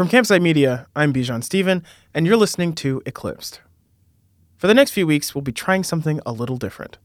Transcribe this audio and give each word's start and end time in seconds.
From 0.00 0.08
Campside 0.08 0.40
Media, 0.40 0.86
I'm 0.96 1.12
Bijan 1.12 1.44
Stephen, 1.44 1.84
and 2.14 2.26
you're 2.26 2.38
listening 2.38 2.72
to 2.76 3.02
Eclipsed. 3.04 3.60
For 4.56 4.66
the 4.66 4.72
next 4.72 4.92
few 4.92 5.06
weeks, 5.06 5.34
we'll 5.34 5.42
be 5.42 5.52
trying 5.52 5.84
something 5.84 6.22
a 6.24 6.32
little 6.32 6.56
different. 6.56 6.96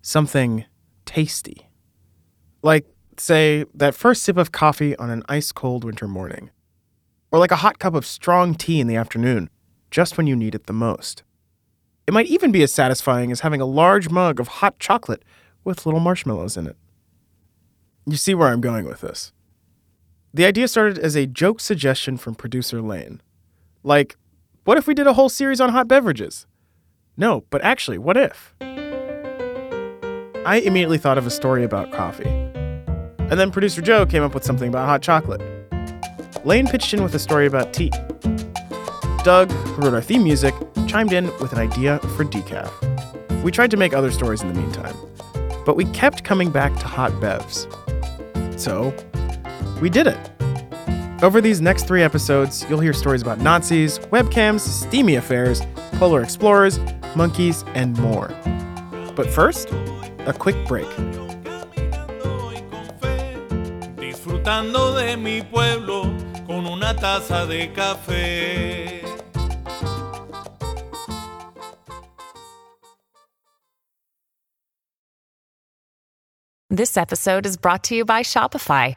Something 0.00 0.64
tasty. 1.04 1.68
Like, 2.62 2.86
say, 3.18 3.66
that 3.74 3.94
first 3.94 4.22
sip 4.22 4.38
of 4.38 4.50
coffee 4.50 4.96
on 4.96 5.10
an 5.10 5.24
ice 5.28 5.52
cold 5.52 5.84
winter 5.84 6.08
morning. 6.08 6.48
Or 7.30 7.38
like 7.38 7.50
a 7.50 7.56
hot 7.56 7.78
cup 7.78 7.94
of 7.94 8.06
strong 8.06 8.54
tea 8.54 8.80
in 8.80 8.86
the 8.86 8.96
afternoon, 8.96 9.50
just 9.90 10.16
when 10.16 10.26
you 10.26 10.34
need 10.34 10.54
it 10.54 10.64
the 10.64 10.72
most. 10.72 11.24
It 12.06 12.14
might 12.14 12.28
even 12.28 12.50
be 12.50 12.62
as 12.62 12.72
satisfying 12.72 13.30
as 13.30 13.40
having 13.40 13.60
a 13.60 13.66
large 13.66 14.08
mug 14.08 14.40
of 14.40 14.48
hot 14.48 14.78
chocolate 14.78 15.22
with 15.64 15.84
little 15.84 16.00
marshmallows 16.00 16.56
in 16.56 16.66
it. 16.66 16.76
You 18.06 18.16
see 18.16 18.34
where 18.34 18.48
I'm 18.48 18.62
going 18.62 18.86
with 18.86 19.02
this. 19.02 19.32
The 20.34 20.46
idea 20.46 20.66
started 20.66 20.98
as 20.98 21.14
a 21.14 21.26
joke 21.26 21.60
suggestion 21.60 22.16
from 22.16 22.34
producer 22.34 22.80
Lane. 22.80 23.20
Like, 23.82 24.16
what 24.64 24.78
if 24.78 24.86
we 24.86 24.94
did 24.94 25.06
a 25.06 25.12
whole 25.12 25.28
series 25.28 25.60
on 25.60 25.68
hot 25.68 25.88
beverages? 25.88 26.46
No, 27.18 27.44
but 27.50 27.62
actually, 27.62 27.98
what 27.98 28.16
if? 28.16 28.54
I 30.46 30.62
immediately 30.64 30.96
thought 30.96 31.18
of 31.18 31.26
a 31.26 31.30
story 31.30 31.64
about 31.64 31.92
coffee. 31.92 32.30
And 33.18 33.32
then 33.32 33.50
producer 33.50 33.82
Joe 33.82 34.06
came 34.06 34.22
up 34.22 34.32
with 34.32 34.42
something 34.42 34.70
about 34.70 34.86
hot 34.86 35.02
chocolate. 35.02 35.42
Lane 36.46 36.66
pitched 36.66 36.94
in 36.94 37.02
with 37.02 37.14
a 37.14 37.18
story 37.18 37.44
about 37.46 37.74
tea. 37.74 37.90
Doug, 39.24 39.50
who 39.50 39.82
wrote 39.82 39.92
our 39.92 40.00
theme 40.00 40.24
music, 40.24 40.54
chimed 40.86 41.12
in 41.12 41.26
with 41.40 41.52
an 41.52 41.58
idea 41.58 41.98
for 42.16 42.24
decaf. 42.24 42.72
We 43.42 43.52
tried 43.52 43.70
to 43.72 43.76
make 43.76 43.92
other 43.92 44.10
stories 44.10 44.40
in 44.40 44.48
the 44.48 44.54
meantime, 44.54 44.96
but 45.66 45.76
we 45.76 45.84
kept 45.86 46.24
coming 46.24 46.50
back 46.50 46.74
to 46.78 46.86
hot 46.86 47.12
bevs. 47.20 47.68
So, 48.58 48.94
we 49.82 49.90
did 49.90 50.06
it. 50.06 50.30
Over 51.24 51.40
these 51.40 51.60
next 51.60 51.88
three 51.88 52.02
episodes, 52.02 52.64
you'll 52.70 52.80
hear 52.80 52.92
stories 52.92 53.20
about 53.20 53.38
Nazis, 53.40 53.98
webcams, 53.98 54.60
steamy 54.60 55.16
affairs, 55.16 55.60
polar 55.98 56.22
explorers, 56.22 56.78
monkeys, 57.16 57.64
and 57.74 57.98
more. 57.98 58.28
But 59.16 59.28
first, 59.28 59.70
a 60.20 60.32
quick 60.32 60.56
break. 60.66 60.88
Disfrutando 63.96 64.94
de 64.96 65.16
mi 65.16 65.42
pueblo 65.42 66.02
con 66.46 66.66
una 66.66 66.94
taza 66.94 67.46
de 67.48 67.68
café. 67.74 69.00
This 76.70 76.96
episode 76.96 77.44
is 77.46 77.56
brought 77.56 77.84
to 77.84 77.94
you 77.94 78.04
by 78.04 78.22
Shopify. 78.22 78.96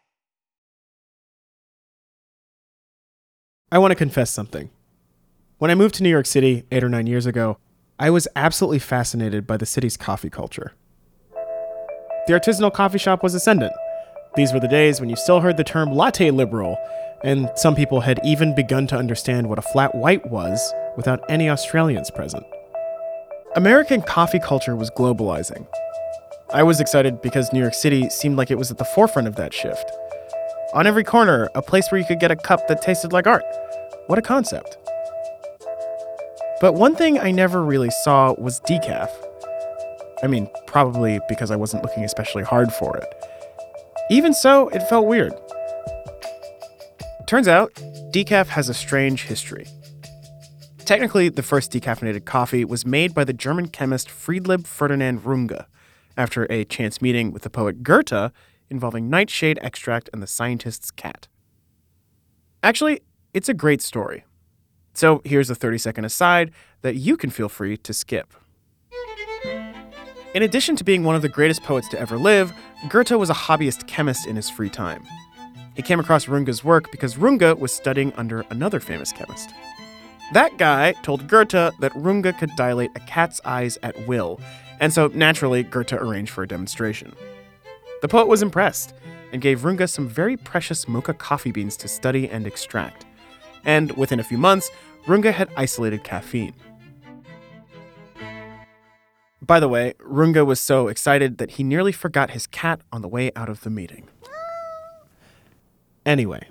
I 3.73 3.77
want 3.77 3.91
to 3.91 3.95
confess 3.95 4.29
something. 4.29 4.69
When 5.57 5.71
I 5.71 5.75
moved 5.75 5.95
to 5.95 6.03
New 6.03 6.09
York 6.09 6.25
City 6.25 6.65
eight 6.71 6.83
or 6.83 6.89
nine 6.89 7.07
years 7.07 7.25
ago, 7.25 7.57
I 7.97 8.09
was 8.09 8.27
absolutely 8.35 8.79
fascinated 8.79 9.47
by 9.47 9.55
the 9.55 9.65
city's 9.65 9.95
coffee 9.95 10.29
culture. 10.29 10.73
The 12.27 12.33
artisanal 12.33 12.73
coffee 12.73 12.97
shop 12.97 13.23
was 13.23 13.33
ascendant. 13.33 13.71
These 14.35 14.51
were 14.51 14.59
the 14.59 14.67
days 14.67 14.99
when 14.99 15.09
you 15.09 15.15
still 15.15 15.39
heard 15.39 15.55
the 15.55 15.63
term 15.63 15.93
latte 15.93 16.31
liberal, 16.31 16.77
and 17.23 17.49
some 17.55 17.73
people 17.73 18.01
had 18.01 18.19
even 18.25 18.53
begun 18.53 18.87
to 18.87 18.97
understand 18.97 19.47
what 19.47 19.59
a 19.59 19.61
flat 19.61 19.95
white 19.95 20.29
was 20.29 20.73
without 20.97 21.23
any 21.29 21.49
Australians 21.49 22.11
present. 22.11 22.43
American 23.55 24.01
coffee 24.01 24.39
culture 24.39 24.75
was 24.75 24.91
globalizing. 24.91 25.65
I 26.53 26.63
was 26.63 26.81
excited 26.81 27.21
because 27.21 27.53
New 27.53 27.61
York 27.61 27.73
City 27.73 28.09
seemed 28.09 28.35
like 28.35 28.51
it 28.51 28.57
was 28.57 28.69
at 28.69 28.79
the 28.79 28.85
forefront 28.85 29.29
of 29.29 29.37
that 29.37 29.53
shift. 29.53 29.89
On 30.73 30.87
every 30.87 31.03
corner, 31.03 31.49
a 31.53 31.61
place 31.61 31.91
where 31.91 31.99
you 31.99 32.07
could 32.07 32.21
get 32.21 32.31
a 32.31 32.35
cup 32.35 32.65
that 32.69 32.81
tasted 32.81 33.11
like 33.11 33.27
art. 33.27 33.43
What 34.07 34.17
a 34.17 34.21
concept. 34.21 34.77
But 36.61 36.75
one 36.75 36.95
thing 36.95 37.19
I 37.19 37.31
never 37.31 37.61
really 37.61 37.89
saw 37.89 38.33
was 38.37 38.61
decaf. 38.61 39.09
I 40.23 40.27
mean, 40.27 40.47
probably 40.67 41.19
because 41.27 41.51
I 41.51 41.57
wasn't 41.57 41.83
looking 41.83 42.05
especially 42.05 42.43
hard 42.43 42.71
for 42.71 42.95
it. 42.95 43.05
Even 44.09 44.33
so, 44.33 44.69
it 44.69 44.87
felt 44.87 45.07
weird. 45.07 45.33
Turns 47.27 47.49
out, 47.49 47.73
decaf 48.13 48.47
has 48.47 48.69
a 48.69 48.73
strange 48.73 49.23
history. 49.23 49.65
Technically, 50.85 51.27
the 51.27 51.43
first 51.43 51.73
decaffeinated 51.73 52.23
coffee 52.23 52.63
was 52.63 52.85
made 52.85 53.13
by 53.13 53.25
the 53.25 53.33
German 53.33 53.67
chemist 53.67 54.09
Friedlieb 54.09 54.65
Ferdinand 54.65 55.25
Runge 55.25 55.65
after 56.15 56.49
a 56.49 56.63
chance 56.63 57.01
meeting 57.01 57.33
with 57.33 57.41
the 57.41 57.49
poet 57.49 57.83
Goethe 57.83 58.31
involving 58.71 59.09
nightshade 59.09 59.59
extract 59.61 60.09
and 60.13 60.23
the 60.23 60.27
scientist's 60.27 60.89
cat. 60.89 61.27
Actually, 62.63 63.01
it's 63.33 63.49
a 63.49 63.53
great 63.53 63.81
story. 63.81 64.23
So 64.93 65.21
here's 65.23 65.49
a 65.49 65.55
30 65.55 65.77
second 65.77 66.05
aside 66.05 66.51
that 66.81 66.95
you 66.95 67.15
can 67.15 67.29
feel 67.29 67.49
free 67.49 67.77
to 67.77 67.93
skip. 67.93 68.33
In 70.33 70.43
addition 70.43 70.75
to 70.77 70.83
being 70.83 71.03
one 71.03 71.15
of 71.15 71.21
the 71.21 71.29
greatest 71.29 71.61
poets 71.63 71.89
to 71.89 71.99
ever 71.99 72.17
live, 72.17 72.53
Goethe 72.89 73.11
was 73.11 73.29
a 73.29 73.33
hobbyist 73.33 73.85
chemist 73.87 74.25
in 74.25 74.35
his 74.37 74.49
free 74.49 74.69
time. 74.69 75.03
He 75.75 75.81
came 75.81 75.99
across 75.99 76.25
Runge's 76.25 76.63
work 76.63 76.91
because 76.91 77.15
Runge 77.15 77.57
was 77.59 77.73
studying 77.73 78.13
under 78.13 78.41
another 78.49 78.79
famous 78.79 79.11
chemist. 79.11 79.49
That 80.33 80.57
guy 80.57 80.93
told 81.03 81.27
Goethe 81.27 81.51
that 81.51 81.91
Runge 81.93 82.37
could 82.37 82.55
dilate 82.55 82.91
a 82.95 83.01
cat's 83.01 83.41
eyes 83.43 83.77
at 83.83 84.07
will, 84.07 84.39
and 84.79 84.93
so 84.93 85.07
naturally, 85.13 85.63
Goethe 85.63 85.93
arranged 85.93 86.31
for 86.31 86.43
a 86.43 86.47
demonstration. 86.47 87.13
The 88.01 88.07
poet 88.07 88.27
was 88.27 88.41
impressed 88.41 88.95
and 89.31 89.41
gave 89.41 89.61
Runge 89.61 89.87
some 89.87 90.07
very 90.07 90.35
precious 90.35 90.87
mocha 90.87 91.13
coffee 91.13 91.51
beans 91.51 91.77
to 91.77 91.87
study 91.87 92.27
and 92.27 92.47
extract. 92.47 93.05
And 93.63 93.91
within 93.91 94.19
a 94.19 94.23
few 94.23 94.39
months, 94.39 94.71
Runge 95.05 95.31
had 95.31 95.49
isolated 95.55 96.03
caffeine. 96.03 96.55
By 99.41 99.59
the 99.59 99.67
way, 99.67 99.93
Runge 99.99 100.45
was 100.45 100.59
so 100.59 100.87
excited 100.87 101.37
that 101.37 101.51
he 101.51 101.63
nearly 101.63 101.91
forgot 101.91 102.31
his 102.31 102.47
cat 102.47 102.81
on 102.91 103.01
the 103.01 103.07
way 103.07 103.31
out 103.35 103.49
of 103.49 103.61
the 103.61 103.69
meeting. 103.69 104.07
Anyway, 106.05 106.47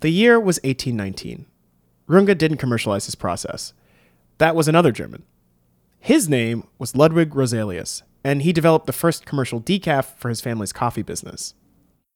the 0.00 0.10
year 0.10 0.40
was 0.40 0.58
1819. 0.64 1.46
Runge 2.08 2.36
didn't 2.36 2.58
commercialize 2.58 3.06
his 3.06 3.14
process. 3.14 3.72
That 4.38 4.56
was 4.56 4.66
another 4.66 4.90
German. 4.90 5.22
His 6.00 6.28
name 6.28 6.66
was 6.78 6.96
Ludwig 6.96 7.30
Roselius, 7.30 8.02
and 8.24 8.42
he 8.42 8.52
developed 8.52 8.86
the 8.86 8.92
first 8.92 9.26
commercial 9.26 9.60
decaf 9.60 10.16
for 10.16 10.28
his 10.28 10.40
family's 10.40 10.72
coffee 10.72 11.02
business. 11.02 11.54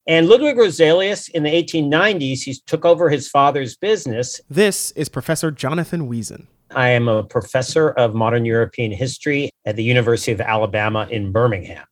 And 0.08 0.28
Ludwig 0.28 0.56
Roselius 0.56 1.28
in 1.30 1.42
the 1.42 1.50
1890s, 1.50 2.42
he 2.42 2.54
took 2.66 2.84
over 2.84 3.10
his 3.10 3.28
father's 3.28 3.76
business. 3.76 4.40
This 4.48 4.92
is 4.92 5.08
Professor 5.08 5.50
Jonathan 5.50 6.08
Wiesen. 6.08 6.46
I 6.70 6.90
am 6.90 7.08
a 7.08 7.24
professor 7.24 7.90
of 7.90 8.14
modern 8.14 8.44
European 8.44 8.92
history 8.92 9.50
at 9.64 9.74
the 9.74 9.82
University 9.82 10.32
of 10.32 10.40
Alabama 10.40 11.08
in 11.10 11.32
Birmingham. 11.32 11.84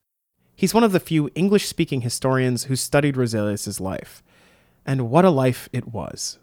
He's 0.55 0.75
one 0.75 0.85
of 0.85 0.93
the 0.93 1.01
few 1.01 1.31
English 1.35 1.67
speaking 1.67 2.03
historians 2.03 2.65
who 2.65 2.77
studied 2.77 3.17
Roselius's 3.17 3.81
life. 3.81 4.23
And 4.87 5.11
what 5.11 5.25
a 5.25 5.31
life 5.31 5.69
it 5.73 5.89
was. 5.89 6.39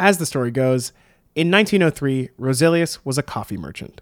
As 0.00 0.18
the 0.18 0.26
story 0.26 0.50
goes, 0.50 0.92
in 1.34 1.50
1903, 1.50 2.30
Roselius 2.38 2.98
was 3.04 3.18
a 3.18 3.22
coffee 3.22 3.56
merchant. 3.56 4.00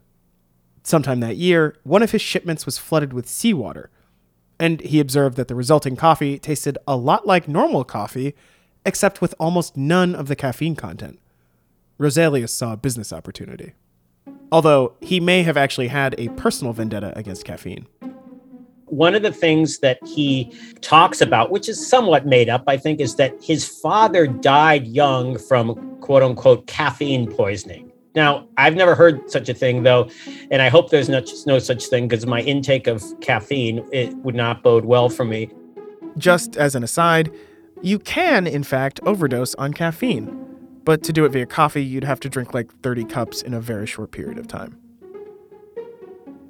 Sometime 0.86 1.18
that 1.18 1.36
year, 1.36 1.74
one 1.82 2.04
of 2.04 2.12
his 2.12 2.22
shipments 2.22 2.64
was 2.64 2.78
flooded 2.78 3.12
with 3.12 3.28
seawater, 3.28 3.90
and 4.56 4.80
he 4.82 5.00
observed 5.00 5.36
that 5.36 5.48
the 5.48 5.56
resulting 5.56 5.96
coffee 5.96 6.38
tasted 6.38 6.78
a 6.86 6.94
lot 6.94 7.26
like 7.26 7.48
normal 7.48 7.82
coffee, 7.82 8.36
except 8.84 9.20
with 9.20 9.34
almost 9.40 9.76
none 9.76 10.14
of 10.14 10.28
the 10.28 10.36
caffeine 10.36 10.76
content. 10.76 11.18
Roselius 11.98 12.50
saw 12.50 12.74
a 12.74 12.76
business 12.76 13.12
opportunity. 13.12 13.72
Although 14.52 14.94
he 15.00 15.18
may 15.18 15.42
have 15.42 15.56
actually 15.56 15.88
had 15.88 16.14
a 16.18 16.28
personal 16.36 16.72
vendetta 16.72 17.12
against 17.18 17.44
caffeine. 17.44 17.88
One 18.84 19.16
of 19.16 19.22
the 19.22 19.32
things 19.32 19.80
that 19.80 19.98
he 20.06 20.56
talks 20.82 21.20
about, 21.20 21.50
which 21.50 21.68
is 21.68 21.84
somewhat 21.84 22.26
made 22.26 22.48
up, 22.48 22.62
I 22.68 22.76
think, 22.76 23.00
is 23.00 23.16
that 23.16 23.34
his 23.42 23.66
father 23.66 24.28
died 24.28 24.86
young 24.86 25.36
from 25.36 25.98
quote 25.98 26.22
unquote 26.22 26.68
caffeine 26.68 27.28
poisoning. 27.28 27.85
Now, 28.16 28.48
I've 28.56 28.74
never 28.74 28.94
heard 28.94 29.30
such 29.30 29.50
a 29.50 29.54
thing 29.54 29.82
though, 29.82 30.08
and 30.50 30.62
I 30.62 30.70
hope 30.70 30.90
there's 30.90 31.10
no, 31.10 31.22
no 31.46 31.58
such 31.58 31.86
thing 31.86 32.08
because 32.08 32.26
my 32.26 32.40
intake 32.40 32.86
of 32.86 33.04
caffeine 33.20 33.86
it 33.92 34.16
would 34.16 34.34
not 34.34 34.62
bode 34.62 34.86
well 34.86 35.10
for 35.10 35.24
me. 35.24 35.50
Just 36.16 36.56
as 36.56 36.74
an 36.74 36.82
aside, 36.82 37.30
you 37.82 37.98
can, 37.98 38.46
in 38.46 38.62
fact, 38.62 38.98
overdose 39.04 39.54
on 39.56 39.74
caffeine. 39.74 40.42
but 40.84 41.02
to 41.02 41.12
do 41.12 41.24
it 41.24 41.30
via 41.30 41.44
coffee, 41.44 41.84
you'd 41.84 42.04
have 42.04 42.20
to 42.20 42.28
drink 42.28 42.54
like 42.54 42.72
30 42.80 43.04
cups 43.04 43.42
in 43.42 43.52
a 43.52 43.60
very 43.60 43.86
short 43.86 44.12
period 44.12 44.38
of 44.38 44.46
time. 44.46 44.78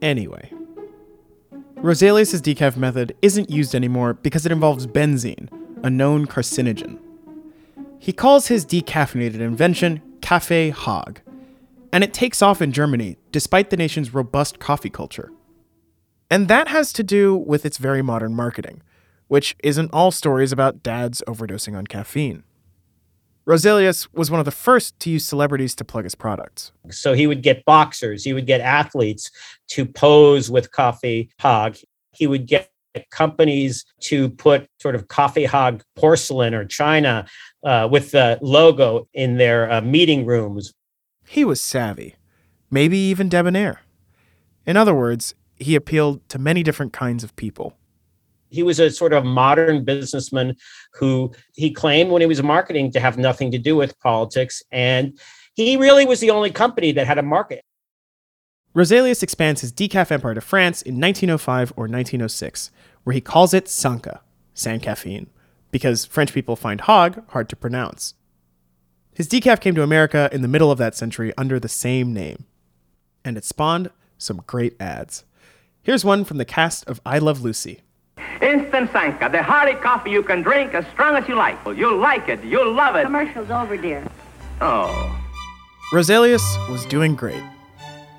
Anyway, 0.02 0.52
Roselius' 1.76 2.40
decaf 2.42 2.76
method 2.76 3.16
isn't 3.22 3.50
used 3.50 3.74
anymore 3.74 4.12
because 4.12 4.44
it 4.44 4.52
involves 4.52 4.86
benzene, 4.86 5.48
a 5.82 5.88
known 5.88 6.26
carcinogen. 6.26 6.98
He 7.98 8.12
calls 8.12 8.46
his 8.46 8.64
decaffeinated 8.66 9.40
invention 9.40 10.02
Cafe 10.20 10.70
HAG, 10.70 11.22
and 11.96 12.04
it 12.04 12.12
takes 12.12 12.42
off 12.42 12.60
in 12.60 12.72
Germany 12.72 13.16
despite 13.32 13.70
the 13.70 13.76
nation's 13.76 14.12
robust 14.12 14.58
coffee 14.58 14.90
culture. 14.90 15.32
And 16.30 16.46
that 16.46 16.68
has 16.68 16.92
to 16.92 17.02
do 17.02 17.34
with 17.34 17.64
its 17.64 17.78
very 17.78 18.02
modern 18.02 18.34
marketing, 18.34 18.82
which 19.28 19.56
isn't 19.64 19.88
all 19.94 20.10
stories 20.10 20.52
about 20.52 20.82
dads 20.82 21.22
overdosing 21.26 21.74
on 21.74 21.86
caffeine. 21.86 22.42
Roselius 23.48 24.08
was 24.12 24.30
one 24.30 24.40
of 24.40 24.44
the 24.44 24.50
first 24.50 25.00
to 25.00 25.10
use 25.10 25.24
celebrities 25.24 25.74
to 25.76 25.86
plug 25.86 26.04
his 26.04 26.14
products. 26.14 26.70
So 26.90 27.14
he 27.14 27.26
would 27.26 27.42
get 27.42 27.64
boxers, 27.64 28.24
he 28.24 28.34
would 28.34 28.46
get 28.46 28.60
athletes 28.60 29.30
to 29.68 29.86
pose 29.86 30.50
with 30.50 30.72
Kaffee 30.72 31.30
HAG. 31.38 31.78
He 32.12 32.26
would 32.26 32.46
get 32.46 32.68
companies 33.10 33.86
to 34.00 34.28
put 34.28 34.68
sort 34.82 34.96
of 34.96 35.08
Kaffee 35.08 35.46
HAG 35.46 35.82
porcelain 35.94 36.52
or 36.52 36.66
china 36.66 37.26
uh, 37.64 37.88
with 37.90 38.10
the 38.10 38.38
logo 38.42 39.08
in 39.14 39.38
their 39.38 39.72
uh, 39.72 39.80
meeting 39.80 40.26
rooms. 40.26 40.74
He 41.28 41.44
was 41.44 41.60
savvy, 41.60 42.14
maybe 42.70 42.96
even 42.98 43.28
debonair. 43.28 43.80
In 44.66 44.76
other 44.76 44.94
words, 44.94 45.34
he 45.56 45.74
appealed 45.74 46.26
to 46.28 46.38
many 46.38 46.62
different 46.62 46.92
kinds 46.92 47.24
of 47.24 47.34
people. 47.36 47.76
He 48.50 48.62
was 48.62 48.78
a 48.78 48.90
sort 48.90 49.12
of 49.12 49.24
modern 49.24 49.84
businessman 49.84 50.56
who 50.92 51.32
he 51.54 51.70
claimed 51.70 52.10
when 52.10 52.22
he 52.22 52.26
was 52.26 52.42
marketing 52.42 52.92
to 52.92 53.00
have 53.00 53.18
nothing 53.18 53.50
to 53.50 53.58
do 53.58 53.74
with 53.76 53.98
politics. 54.00 54.62
And 54.70 55.18
he 55.54 55.76
really 55.76 56.04
was 56.04 56.20
the 56.20 56.30
only 56.30 56.50
company 56.50 56.92
that 56.92 57.06
had 57.06 57.18
a 57.18 57.22
market. 57.22 57.64
Roselius 58.74 59.22
expands 59.22 59.62
his 59.62 59.72
decaf 59.72 60.12
empire 60.12 60.34
to 60.34 60.40
France 60.40 60.82
in 60.82 61.00
1905 61.00 61.72
or 61.76 61.84
1906, 61.84 62.70
where 63.04 63.14
he 63.14 63.22
calls 63.22 63.54
it 63.54 63.68
Sanka, 63.68 64.20
sans 64.52 64.82
caffeine, 64.82 65.28
because 65.70 66.04
French 66.04 66.34
people 66.34 66.56
find 66.56 66.82
HAG 66.82 67.22
hard 67.28 67.48
to 67.48 67.56
pronounce. 67.56 68.14
His 69.16 69.28
decaf 69.28 69.62
came 69.62 69.74
to 69.76 69.82
America 69.82 70.28
in 70.30 70.42
the 70.42 70.48
middle 70.48 70.70
of 70.70 70.76
that 70.76 70.94
century 70.94 71.32
under 71.38 71.58
the 71.58 71.70
same 71.70 72.12
name, 72.12 72.44
and 73.24 73.38
it 73.38 73.46
spawned 73.46 73.88
some 74.18 74.42
great 74.46 74.76
ads. 74.78 75.24
Here's 75.82 76.04
one 76.04 76.22
from 76.22 76.36
the 76.36 76.44
cast 76.44 76.86
of 76.86 77.00
I 77.06 77.16
Love 77.16 77.40
Lucy. 77.40 77.80
Instant 78.42 78.92
Sanka, 78.92 79.30
the 79.30 79.42
hearty 79.42 79.72
coffee 79.72 80.10
you 80.10 80.22
can 80.22 80.42
drink 80.42 80.74
as 80.74 80.84
strong 80.88 81.16
as 81.16 81.26
you 81.28 81.34
like. 81.34 81.56
You'll 81.64 81.96
like 81.96 82.28
it. 82.28 82.44
You'll 82.44 82.74
love 82.74 82.94
it. 82.94 83.04
Commercial's 83.04 83.50
over, 83.50 83.78
dear. 83.78 84.06
Oh. 84.60 85.18
Roselius 85.94 86.44
was 86.70 86.84
doing 86.84 87.14
great. 87.14 87.42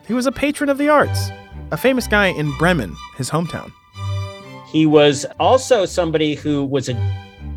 He 0.07 0.15
was 0.15 0.25
a 0.25 0.31
patron 0.31 0.67
of 0.67 0.79
the 0.79 0.89
arts, 0.89 1.29
a 1.69 1.77
famous 1.77 2.07
guy 2.07 2.29
in 2.29 2.51
Bremen, 2.57 2.95
his 3.17 3.29
hometown. 3.29 3.71
He 4.71 4.87
was 4.87 5.27
also 5.39 5.85
somebody 5.85 6.33
who 6.33 6.65
was 6.65 6.89
a 6.89 6.95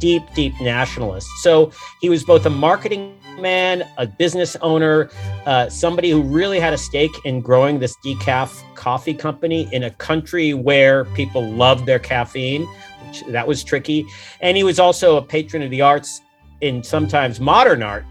deep, 0.01 0.23
deep 0.35 0.53
nationalist. 0.61 1.29
So 1.43 1.71
he 2.01 2.09
was 2.09 2.25
both 2.25 2.45
a 2.47 2.51
marketing 2.51 3.15
man, 3.39 3.89
a 3.97 4.07
business 4.07 4.57
owner, 4.57 5.09
uh, 5.47 5.69
somebody 5.69 6.11
who 6.11 6.23
really 6.23 6.59
had 6.59 6.73
a 6.73 6.79
stake 6.79 7.13
in 7.25 7.41
growing 7.41 7.79
this 7.79 7.97
decaf 8.05 8.63
coffee 8.75 9.15
company 9.15 9.73
in 9.73 9.85
a 9.85 9.91
country 9.93 10.55
where 10.55 11.05
people 11.07 11.49
loved 11.49 11.87
their 11.87 11.99
caffeine. 11.99 12.67
Which, 13.07 13.23
that 13.29 13.47
was 13.47 13.63
tricky. 13.63 14.05
And 14.41 14.57
he 14.57 14.65
was 14.65 14.79
also 14.79 15.17
a 15.17 15.23
patron 15.23 15.63
of 15.63 15.71
the 15.71 15.81
arts 15.81 16.21
in 16.61 16.83
sometimes 16.83 17.41
modern 17.41 17.83
art, 17.83 18.05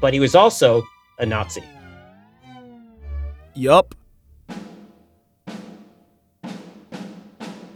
but 0.00 0.12
he 0.12 0.20
was 0.20 0.34
also 0.34 0.82
a 1.18 1.26
Nazi. 1.26 1.62
Yup. 3.54 3.94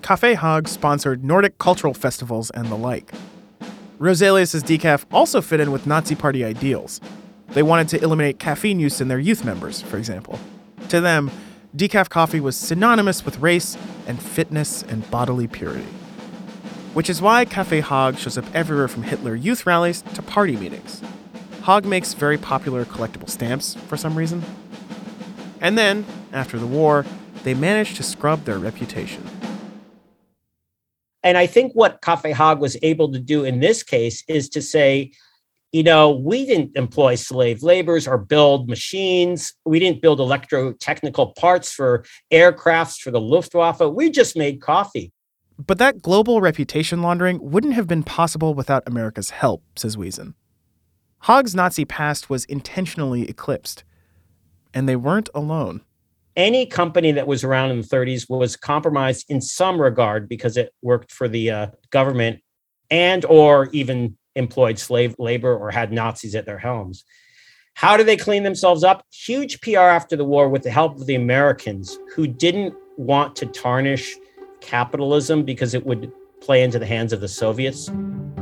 Cafe 0.03 0.35
HAG 0.35 0.69
sponsored 0.69 1.25
Nordic 1.25 1.59
cultural 1.59 1.95
festivals 1.95 2.51
and 2.51 2.67
the 2.67 2.77
like. 2.77 3.13
Roselius' 4.03 4.61
decaf 4.65 5.05
also 5.13 5.41
fit 5.41 5.61
in 5.61 5.71
with 5.71 5.87
Nazi 5.87 6.17
Party 6.17 6.45
ideals. 6.45 7.01
They 7.51 7.63
wanted 7.63 7.87
to 7.91 8.03
eliminate 8.03 8.41
caffeine 8.41 8.81
use 8.81 9.01
in 9.01 9.07
their 9.07 9.21
youth 9.21 9.45
members, 9.45 9.81
for 9.81 9.97
example. 9.97 10.41
To 10.89 11.01
them, 11.01 11.31
decaf 11.77 12.09
coffee 12.09 12.41
was 12.41 12.57
synonymous 12.57 13.25
with 13.25 13.39
race 13.39 13.79
and 14.09 14.21
fitness 14.21 14.83
and 14.83 15.09
bodily 15.09 15.47
purity. 15.47 15.87
Which 16.95 17.09
is 17.09 17.23
why 17.23 17.45
Cafe 17.45 17.81
HAG 17.81 18.19
shows 18.19 18.37
up 18.37 18.45
everywhere 18.53 18.89
from 18.89 19.05
Hitler 19.05 19.37
youth 19.37 19.67
rallies 19.67 20.03
to 20.15 20.23
party 20.23 20.57
meetings. 20.57 21.01
HAG 21.63 21.85
makes 21.85 22.13
very 22.13 22.39
popular 22.39 22.85
collectible 22.85 23.31
stamps 23.31 23.77
for 23.87 23.97
some 23.97 24.19
reason. 24.19 24.43
And 25.61 25.79
then, 25.79 26.05
after 26.33 26.59
the 26.59 26.67
war, 26.67 27.07
they 27.45 27.55
managed 27.55 27.99
to 27.99 28.03
scrub 28.03 28.47
their 28.47 28.59
reputation. 28.59 29.23
And 31.23 31.39
I 31.39 31.47
think 31.47 31.73
what 31.75 32.03
Cafe 32.03 32.33
HAG 32.33 32.59
was 32.59 32.77
able 32.83 33.13
to 33.13 33.19
do 33.19 33.45
in 33.45 33.61
this 33.61 33.83
case 33.83 34.25
is 34.29 34.49
to 34.51 34.63
say, 34.63 35.13
you 35.71 35.83
know, 35.83 36.11
we 36.11 36.45
didn't 36.45 36.77
employ 36.77 37.15
slave 37.15 37.63
laborers 37.63 38.07
or 38.07 38.19
build 38.19 38.69
machines. 38.69 39.55
We 39.65 39.79
didn't 39.79 40.03
build 40.03 40.19
electrotechnical 40.19 41.35
parts 41.37 41.73
for 41.73 42.05
aircrafts 42.31 43.01
for 43.01 43.11
the 43.11 43.21
Luftwaffe. 43.21 43.81
We 43.81 44.11
just 44.11 44.37
made 44.37 44.61
coffee. 44.61 45.13
But 45.59 45.79
that 45.79 46.03
global 46.03 46.41
reputation 46.41 47.03
laundering 47.03 47.39
wouldn't 47.41 47.75
have 47.75 47.87
been 47.87 48.03
possible 48.03 48.53
without 48.53 48.83
America's 48.87 49.31
help, 49.31 49.63
says 49.77 49.97
Wiesen. 49.97 50.35
HAG's 51.21 51.55
Nazi 51.55 51.85
past 51.85 52.29
was 52.29 52.45
intentionally 52.47 53.29
eclipsed, 53.29 53.85
and 54.75 54.89
they 54.89 54.97
weren't 54.97 55.31
alone 55.35 55.83
any 56.37 56.67
company 56.67 57.13
that 57.13 57.27
was 57.27 57.45
around 57.45 57.71
in 57.71 57.81
the 57.81 57.87
30s 57.87 58.29
was 58.29 58.57
compromised 58.57 59.27
in 59.29 59.41
some 59.41 59.81
regard 59.81 60.29
because 60.29 60.57
it 60.57 60.73
worked 60.83 61.13
for 61.13 61.29
the 61.29 61.51
uh, 61.51 61.67
government 61.91 62.41
and 62.91 63.25
or 63.27 63.69
even 63.73 64.17
employed 64.35 64.79
slave 64.79 65.15
labor 65.19 65.55
or 65.55 65.71
had 65.71 65.93
nazis 65.93 66.35
at 66.35 66.47
their 66.47 66.59
helms. 66.59 67.05
How 67.75 67.97
do 67.97 68.05
they 68.05 68.17
clean 68.17 68.43
themselves 68.43 68.85
up? 68.85 69.05
Huge 69.13 69.61
pr 69.61 69.79
after 69.79 70.17
the 70.17 70.25
war 70.25 70.49
with 70.49 70.63
the 70.63 70.71
help 70.71 70.97
of 70.97 71.07
the 71.07 71.15
americans 71.15 71.99
who 72.15 72.27
didn't 72.27 72.75
want 72.97 73.37
to 73.37 73.47
tarnish 73.47 74.15
capitalism 74.61 75.43
because 75.43 75.75
it 75.75 75.85
would 75.85 76.13
play 76.41 76.63
into 76.63 76.79
the 76.79 76.87
hands 76.87 77.13
of 77.13 77.21
the 77.21 77.29
soviets. 77.29 77.91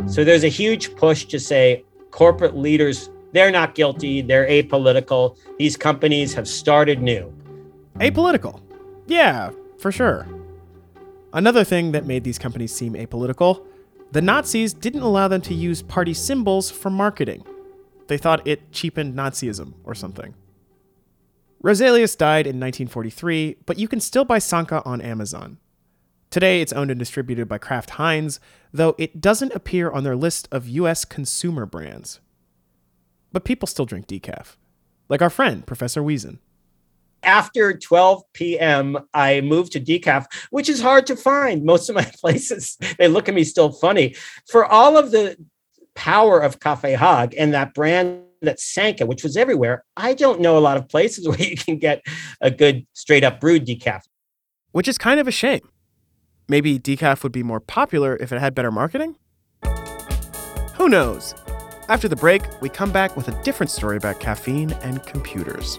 So 0.07 0.25
there's 0.25 0.45
a 0.45 0.49
huge 0.49 0.95
push 0.97 1.25
to 1.27 1.39
say 1.39 1.85
corporate 2.11 2.57
leaders 2.57 3.11
they're 3.33 3.53
not 3.53 3.77
guilty 3.77 4.23
they're 4.23 4.49
apolitical. 4.49 5.37
These 5.59 5.77
companies 5.77 6.35
have 6.35 6.49
started 6.49 7.01
new 7.01 7.33
Apolitical. 8.01 8.61
Yeah, 9.07 9.51
for 9.79 9.93
sure. 9.93 10.27
Another 11.33 11.65
thing 11.65 11.93
that 11.93 12.07
made 12.07 12.25
these 12.25 12.39
companies 12.39 12.75
seem 12.75 12.95
apolitical 12.95 13.67
the 14.13 14.21
Nazis 14.21 14.73
didn't 14.73 15.03
allow 15.03 15.29
them 15.29 15.41
to 15.43 15.55
use 15.55 15.83
party 15.83 16.15
symbols 16.15 16.69
for 16.69 16.91
marketing. 16.91 17.45
They 18.09 18.19
thought 18.19 18.45
it 18.45 18.73
cheapened 18.73 19.15
Nazism 19.15 19.75
or 19.85 19.95
something. 19.95 20.35
Roselius 21.63 22.19
died 22.19 22.47
in 22.47 22.59
1943, 22.59 23.59
but 23.67 23.79
you 23.79 23.87
can 23.87 24.01
still 24.01 24.25
buy 24.25 24.41
Sanka 24.41 24.83
on 24.85 25.01
Amazon. 25.01 25.59
Today, 26.29 26.61
it's 26.61 26.73
owned 26.73 26.91
and 26.91 26.99
distributed 26.99 27.49
by 27.49 27.59
Kraft 27.59 27.91
Heinz, 27.91 28.41
though 28.73 28.97
it 28.99 29.21
doesn't 29.21 29.55
appear 29.55 29.91
on 29.91 30.03
their 30.03 30.17
list 30.17 30.49
of 30.51 30.69
US 30.69 31.05
consumer 31.05 31.67
brands. 31.67 32.19
But 33.33 33.45
people 33.45 33.69
still 33.69 33.87
drink 33.87 34.09
decaf, 34.09 34.57
like 35.09 35.23
our 35.23 35.31
friend, 35.31 35.65
Professor 35.65 36.03
Wiesen 36.03 36.39
after 37.23 37.77
12 37.77 38.23
p.m., 38.33 38.99
I 39.15 39.41
moved 39.41 39.73
to 39.73 39.81
decaf, 39.81 40.27
which 40.51 40.69
is 40.69 40.81
hard 40.81 41.07
to 41.07 41.17
find. 41.17 41.65
Most 41.65 41.89
of 41.89 41.95
my 41.95 42.05
places, 42.21 42.77
they 42.99 43.09
look 43.09 43.29
at 43.29 43.35
me 43.35 43.45
still 43.45 43.73
funny. 43.73 44.15
For 44.49 44.65
all 44.65 44.97
of 44.97 45.11
the 45.11 45.37
power 45.95 46.41
of 46.41 46.61
Cafe 46.61 46.93
HAG 46.93 47.35
and 47.37 47.53
that 47.55 47.75
brand 47.75 48.23
that 48.43 48.59
Sanka, 48.59 49.05
which 49.05 49.23
was 49.23 49.37
everywhere, 49.37 49.85
I 49.97 50.15
don't 50.15 50.41
know 50.41 50.57
a 50.57 50.61
lot 50.61 50.77
of 50.77 50.89
places 50.89 51.29
where 51.29 51.41
you 51.41 51.57
can 51.57 51.79
get 51.79 52.03
a 52.41 52.51
good 52.51 52.87
straight 52.93 53.25
up 53.25 53.41
brewed 53.41 53.67
decaf. 53.67 54.03
Which 54.73 54.89
is 54.89 54.99
kind 54.99 55.21
of 55.21 55.29
a 55.29 55.33
shame. 55.33 55.69
Maybe 56.49 56.79
decaf 56.79 57.23
would 57.23 57.33
be 57.33 57.43
more 57.43 57.61
popular 57.61 58.17
if 58.17 58.33
it 58.33 58.41
had 58.41 58.55
better 58.55 58.73
marketing? 58.73 59.17
Who 60.75 60.89
knows? 60.89 61.35
After 61.89 62.09
the 62.09 62.17
break, 62.17 62.43
we 62.61 62.69
come 62.69 62.93
back 62.93 63.17
with 63.17 63.29
a 63.29 63.43
different 63.43 63.71
story 63.71 63.97
about 63.97 64.21
caffeine 64.21 64.73
and 64.83 65.03
computers. 65.05 65.79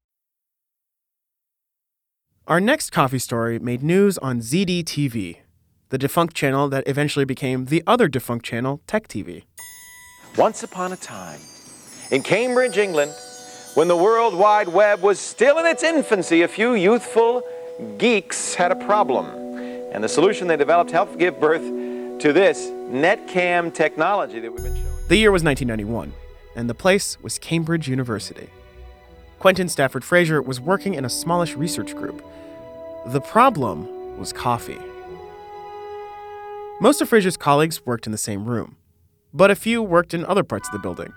Our 2.47 2.59
next 2.59 2.89
coffee 2.89 3.19
story 3.19 3.59
made 3.59 3.83
news 3.83 4.17
on 4.17 4.39
ZDTV, 4.39 5.37
the 5.89 5.97
defunct 5.99 6.35
channel 6.35 6.69
that 6.69 6.83
eventually 6.87 7.23
became 7.23 7.65
the 7.65 7.83
other 7.85 8.07
defunct 8.07 8.43
channel, 8.43 8.81
Tech 8.87 9.07
TV. 9.07 9.43
Once 10.37 10.63
upon 10.63 10.91
a 10.91 10.95
time, 10.95 11.39
in 12.09 12.23
Cambridge, 12.23 12.79
England, 12.79 13.13
when 13.75 13.87
the 13.87 13.95
World 13.95 14.33
Wide 14.33 14.67
Web 14.69 15.03
was 15.03 15.19
still 15.19 15.59
in 15.59 15.67
its 15.67 15.83
infancy, 15.83 16.41
a 16.41 16.47
few 16.47 16.73
youthful 16.73 17.43
geeks 17.99 18.55
had 18.55 18.71
a 18.71 18.75
problem. 18.75 19.27
And 19.93 20.03
the 20.03 20.09
solution 20.09 20.47
they 20.47 20.57
developed 20.57 20.89
helped 20.89 21.19
give 21.19 21.39
birth 21.39 21.61
to 21.61 22.33
this 22.33 22.69
netcam 22.89 23.71
technology 23.71 24.39
that 24.39 24.51
we've 24.51 24.63
been 24.63 24.75
showing. 24.75 25.07
The 25.09 25.17
year 25.17 25.31
was 25.31 25.43
1991, 25.43 26.11
and 26.55 26.67
the 26.67 26.73
place 26.73 27.21
was 27.21 27.37
Cambridge 27.37 27.87
University. 27.87 28.49
Quentin 29.41 29.67
Stafford 29.67 30.03
Fraser 30.03 30.39
was 30.39 30.61
working 30.61 30.93
in 30.93 31.03
a 31.03 31.09
smallish 31.09 31.55
research 31.55 31.95
group. 31.95 32.23
The 33.07 33.21
problem 33.21 34.19
was 34.19 34.31
coffee. 34.31 34.77
Most 36.79 37.01
of 37.01 37.09
Fraser's 37.09 37.37
colleagues 37.37 37.83
worked 37.83 38.05
in 38.05 38.11
the 38.11 38.19
same 38.19 38.45
room, 38.45 38.77
but 39.33 39.49
a 39.49 39.55
few 39.55 39.81
worked 39.81 40.13
in 40.13 40.23
other 40.25 40.43
parts 40.43 40.67
of 40.67 40.73
the 40.73 40.77
building, 40.77 41.11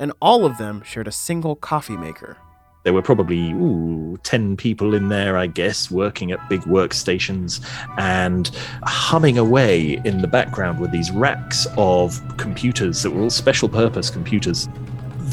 and 0.00 0.12
all 0.20 0.44
of 0.44 0.58
them 0.58 0.82
shared 0.84 1.06
a 1.06 1.12
single 1.12 1.54
coffee 1.54 1.96
maker. 1.96 2.36
There 2.82 2.92
were 2.92 3.02
probably 3.02 3.52
ooh, 3.52 4.18
10 4.24 4.56
people 4.56 4.92
in 4.92 5.08
there, 5.08 5.36
I 5.36 5.46
guess, 5.46 5.92
working 5.92 6.32
at 6.32 6.48
big 6.48 6.62
workstations 6.62 7.64
and 7.98 8.50
humming 8.82 9.38
away 9.38 10.00
in 10.04 10.22
the 10.22 10.26
background 10.26 10.80
with 10.80 10.90
these 10.90 11.12
racks 11.12 11.68
of 11.76 12.20
computers 12.36 13.04
that 13.04 13.12
were 13.12 13.22
all 13.22 13.30
special 13.30 13.68
purpose 13.68 14.10
computers 14.10 14.68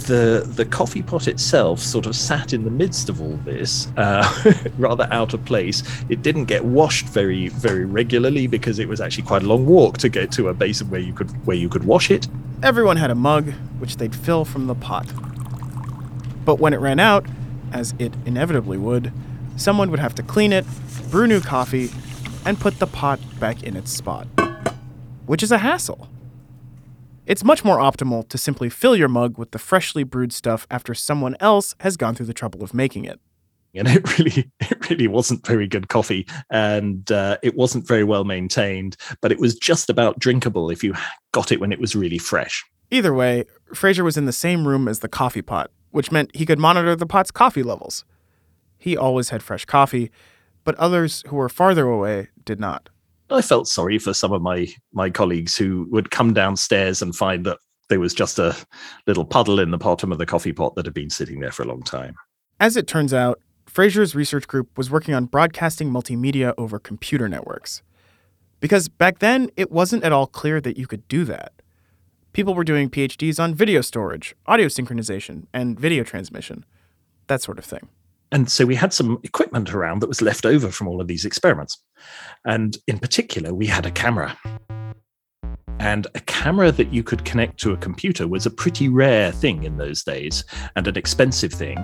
the 0.05 0.43
the 0.45 0.65
coffee 0.65 1.01
pot 1.01 1.27
itself 1.27 1.79
sort 1.79 2.05
of 2.05 2.15
sat 2.15 2.53
in 2.53 2.63
the 2.63 2.69
midst 2.69 3.09
of 3.09 3.21
all 3.21 3.37
this, 3.45 3.87
uh, 3.97 4.53
rather 4.77 5.07
out 5.11 5.33
of 5.33 5.43
place. 5.45 5.83
It 6.09 6.21
didn't 6.21 6.45
get 6.45 6.65
washed 6.65 7.07
very 7.07 7.49
very 7.49 7.85
regularly 7.85 8.47
because 8.47 8.79
it 8.79 8.87
was 8.87 9.01
actually 9.01 9.23
quite 9.23 9.43
a 9.43 9.47
long 9.47 9.65
walk 9.65 9.97
to 9.99 10.09
get 10.09 10.31
to 10.33 10.49
a 10.49 10.53
basin 10.53 10.89
where 10.89 11.01
you 11.01 11.13
could 11.13 11.29
where 11.45 11.57
you 11.57 11.69
could 11.69 11.83
wash 11.83 12.11
it. 12.11 12.27
Everyone 12.63 12.97
had 12.97 13.11
a 13.11 13.15
mug, 13.15 13.51
which 13.79 13.97
they'd 13.97 14.15
fill 14.15 14.45
from 14.45 14.67
the 14.67 14.75
pot. 14.75 15.07
But 16.45 16.59
when 16.59 16.73
it 16.73 16.79
ran 16.79 16.99
out, 16.99 17.25
as 17.71 17.93
it 17.99 18.13
inevitably 18.25 18.77
would, 18.77 19.11
someone 19.57 19.91
would 19.91 19.99
have 19.99 20.15
to 20.15 20.23
clean 20.23 20.53
it, 20.53 20.65
brew 21.11 21.27
new 21.27 21.41
coffee, 21.41 21.91
and 22.45 22.59
put 22.59 22.79
the 22.79 22.87
pot 22.87 23.19
back 23.39 23.63
in 23.63 23.75
its 23.75 23.91
spot. 23.91 24.27
Which 25.25 25.43
is 25.43 25.51
a 25.51 25.57
hassle. 25.57 26.07
It's 27.27 27.43
much 27.43 27.65
more 27.65 27.77
optimal 27.77 28.27
to 28.29 28.37
simply 28.37 28.69
fill 28.69 28.95
your 28.95 29.09
mug 29.09 29.37
with 29.37 29.51
the 29.51 29.59
freshly 29.59 30.05
brewed 30.05 30.31
stuff 30.31 30.65
after 30.71 30.93
someone 30.93 31.35
else 31.41 31.75
has 31.81 31.97
gone 31.97 32.15
through 32.15 32.27
the 32.27 32.33
trouble 32.33 32.63
of 32.63 32.73
making 32.73 33.03
it. 33.03 33.19
And 33.75 33.85
it 33.85 34.17
really, 34.17 34.49
it 34.61 34.89
really 34.89 35.09
wasn't 35.09 35.45
very 35.45 35.67
good 35.67 35.89
coffee, 35.89 36.25
and 36.49 37.11
uh, 37.11 37.37
it 37.43 37.57
wasn't 37.57 37.85
very 37.85 38.05
well 38.05 38.23
maintained. 38.23 38.95
But 39.19 39.33
it 39.33 39.39
was 39.39 39.55
just 39.55 39.89
about 39.89 40.19
drinkable 40.19 40.69
if 40.69 40.85
you 40.85 40.95
got 41.33 41.51
it 41.51 41.59
when 41.59 41.73
it 41.73 41.81
was 41.81 41.97
really 41.97 42.17
fresh. 42.17 42.63
Either 42.91 43.13
way, 43.13 43.43
Fraser 43.73 44.05
was 44.05 44.15
in 44.15 44.25
the 44.25 44.31
same 44.31 44.65
room 44.65 44.87
as 44.87 44.99
the 44.99 45.09
coffee 45.09 45.41
pot, 45.41 45.69
which 45.91 46.13
meant 46.13 46.33
he 46.33 46.45
could 46.45 46.59
monitor 46.59 46.95
the 46.95 47.05
pot's 47.05 47.29
coffee 47.29 47.61
levels. 47.61 48.05
He 48.77 48.95
always 48.95 49.29
had 49.29 49.43
fresh 49.43 49.65
coffee, 49.65 50.11
but 50.63 50.75
others 50.75 51.25
who 51.27 51.35
were 51.35 51.49
farther 51.49 51.87
away 51.87 52.29
did 52.45 52.61
not. 52.61 52.87
I 53.29 53.41
felt 53.41 53.67
sorry 53.67 53.99
for 53.99 54.13
some 54.13 54.31
of 54.31 54.41
my 54.41 54.67
my 54.93 55.09
colleagues 55.09 55.57
who 55.57 55.87
would 55.91 56.11
come 56.11 56.33
downstairs 56.33 57.01
and 57.01 57.15
find 57.15 57.45
that 57.45 57.57
there 57.89 57.99
was 57.99 58.13
just 58.13 58.39
a 58.39 58.55
little 59.05 59.25
puddle 59.25 59.59
in 59.59 59.71
the 59.71 59.77
bottom 59.77 60.11
of 60.11 60.17
the 60.17 60.25
coffee 60.25 60.53
pot 60.53 60.75
that 60.75 60.85
had 60.85 60.93
been 60.93 61.09
sitting 61.09 61.39
there 61.39 61.51
for 61.51 61.63
a 61.63 61.67
long 61.67 61.83
time. 61.83 62.15
As 62.59 62.75
it 62.75 62.87
turns 62.87 63.13
out, 63.13 63.39
Fraser's 63.65 64.15
research 64.15 64.47
group 64.47 64.77
was 64.77 64.89
working 64.89 65.13
on 65.13 65.25
broadcasting 65.25 65.91
multimedia 65.91 66.53
over 66.57 66.79
computer 66.79 67.29
networks. 67.29 67.81
Because 68.59 68.87
back 68.89 69.19
then, 69.19 69.49
it 69.55 69.71
wasn't 69.71 70.03
at 70.03 70.11
all 70.11 70.25
clear 70.25 70.59
that 70.61 70.77
you 70.77 70.87
could 70.87 71.07
do 71.07 71.23
that. 71.25 71.53
People 72.33 72.55
were 72.55 72.63
doing 72.63 72.89
PhDs 72.89 73.39
on 73.39 73.53
video 73.53 73.81
storage, 73.81 74.35
audio 74.47 74.67
synchronization, 74.67 75.45
and 75.53 75.79
video 75.79 76.03
transmission, 76.03 76.65
that 77.27 77.41
sort 77.41 77.59
of 77.59 77.65
thing. 77.65 77.89
And 78.31 78.51
so 78.51 78.65
we 78.65 78.75
had 78.75 78.93
some 78.93 79.19
equipment 79.23 79.73
around 79.73 80.01
that 80.01 80.07
was 80.09 80.21
left 80.21 80.45
over 80.45 80.69
from 80.69 80.87
all 80.87 80.99
of 80.99 81.07
these 81.07 81.25
experiments. 81.25 81.81
And 82.45 82.77
in 82.87 82.99
particular, 82.99 83.53
we 83.53 83.67
had 83.67 83.85
a 83.85 83.91
camera. 83.91 84.37
And 85.79 86.07
a 86.15 86.19
camera 86.21 86.71
that 86.71 86.91
you 86.91 87.03
could 87.03 87.23
connect 87.23 87.59
to 87.61 87.71
a 87.71 87.77
computer 87.77 88.27
was 88.27 88.45
a 88.45 88.51
pretty 88.51 88.89
rare 88.89 89.31
thing 89.31 89.63
in 89.63 89.77
those 89.77 90.03
days 90.03 90.43
and 90.75 90.87
an 90.87 90.97
expensive 90.97 91.53
thing. 91.53 91.77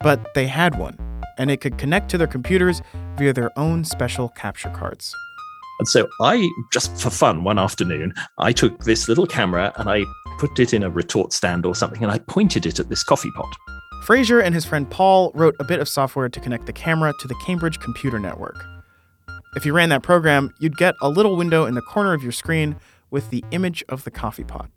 But 0.00 0.34
they 0.34 0.46
had 0.46 0.78
one, 0.78 0.96
and 1.36 1.50
it 1.50 1.60
could 1.60 1.78
connect 1.78 2.10
to 2.10 2.18
their 2.18 2.26
computers 2.26 2.80
via 3.16 3.32
their 3.32 3.56
own 3.58 3.84
special 3.84 4.30
capture 4.30 4.70
cards. 4.70 5.14
And 5.78 5.86
so 5.86 6.08
I, 6.20 6.48
just 6.72 7.00
for 7.00 7.10
fun, 7.10 7.44
one 7.44 7.58
afternoon, 7.58 8.14
I 8.38 8.52
took 8.52 8.84
this 8.84 9.08
little 9.08 9.26
camera 9.26 9.72
and 9.76 9.88
I 9.88 10.04
put 10.38 10.58
it 10.58 10.74
in 10.74 10.82
a 10.82 10.90
retort 10.90 11.32
stand 11.32 11.64
or 11.64 11.74
something 11.74 12.02
and 12.02 12.10
I 12.10 12.18
pointed 12.18 12.66
it 12.66 12.80
at 12.80 12.88
this 12.88 13.04
coffee 13.04 13.30
pot. 13.32 13.56
Fraser 14.04 14.40
and 14.40 14.54
his 14.54 14.64
friend 14.64 14.88
Paul 14.88 15.32
wrote 15.34 15.54
a 15.60 15.64
bit 15.64 15.80
of 15.80 15.88
software 15.88 16.28
to 16.28 16.40
connect 16.40 16.66
the 16.66 16.72
camera 16.72 17.12
to 17.20 17.28
the 17.28 17.34
Cambridge 17.44 17.78
Computer 17.80 18.18
Network. 18.18 18.64
If 19.56 19.66
you 19.66 19.72
ran 19.72 19.88
that 19.90 20.02
program, 20.02 20.54
you'd 20.60 20.76
get 20.76 20.94
a 21.02 21.08
little 21.08 21.36
window 21.36 21.66
in 21.66 21.74
the 21.74 21.82
corner 21.82 22.14
of 22.14 22.22
your 22.22 22.32
screen 22.32 22.76
with 23.10 23.30
the 23.30 23.44
image 23.50 23.84
of 23.88 24.04
the 24.04 24.10
coffee 24.10 24.44
pot. 24.44 24.70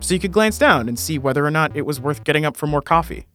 So 0.00 0.14
you 0.14 0.20
could 0.20 0.32
glance 0.32 0.58
down 0.58 0.88
and 0.88 0.98
see 0.98 1.18
whether 1.18 1.44
or 1.44 1.50
not 1.50 1.76
it 1.76 1.86
was 1.86 2.00
worth 2.00 2.24
getting 2.24 2.44
up 2.44 2.56
for 2.56 2.66
more 2.66 2.82
coffee. 2.82 3.26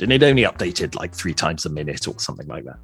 And 0.00 0.12
it 0.12 0.22
only 0.22 0.42
updated 0.42 0.94
like 0.94 1.14
three 1.14 1.32
times 1.32 1.64
a 1.64 1.70
minute 1.70 2.06
or 2.06 2.18
something 2.18 2.46
like 2.46 2.64
that. 2.64 2.78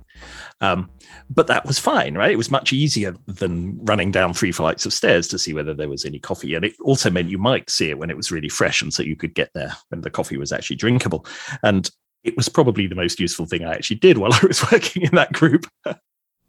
Um, 0.60 0.88
but 1.28 1.46
that 1.46 1.66
was 1.66 1.78
fine, 1.78 2.14
right? 2.14 2.30
It 2.30 2.38
was 2.38 2.50
much 2.50 2.72
easier 2.72 3.14
than 3.26 3.78
running 3.84 4.10
down 4.10 4.32
three 4.32 4.52
flights 4.52 4.86
of 4.86 4.94
stairs 4.94 5.28
to 5.28 5.38
see 5.38 5.52
whether 5.52 5.74
there 5.74 5.90
was 5.90 6.04
any 6.04 6.18
coffee. 6.18 6.54
And 6.54 6.64
it 6.64 6.74
also 6.82 7.10
meant 7.10 7.28
you 7.28 7.38
might 7.38 7.68
see 7.68 7.90
it 7.90 7.98
when 7.98 8.08
it 8.08 8.16
was 8.16 8.32
really 8.32 8.48
fresh. 8.48 8.80
And 8.80 8.94
so 8.94 9.02
you 9.02 9.16
could 9.16 9.34
get 9.34 9.50
there 9.54 9.76
when 9.90 10.00
the 10.00 10.10
coffee 10.10 10.38
was 10.38 10.52
actually 10.52 10.76
drinkable. 10.76 11.26
And 11.62 11.90
it 12.24 12.36
was 12.36 12.48
probably 12.48 12.86
the 12.86 12.94
most 12.94 13.20
useful 13.20 13.46
thing 13.46 13.64
I 13.64 13.72
actually 13.72 13.96
did 13.96 14.16
while 14.16 14.32
I 14.42 14.46
was 14.46 14.62
working 14.70 15.02
in 15.02 15.14
that 15.14 15.32
group. 15.32 15.66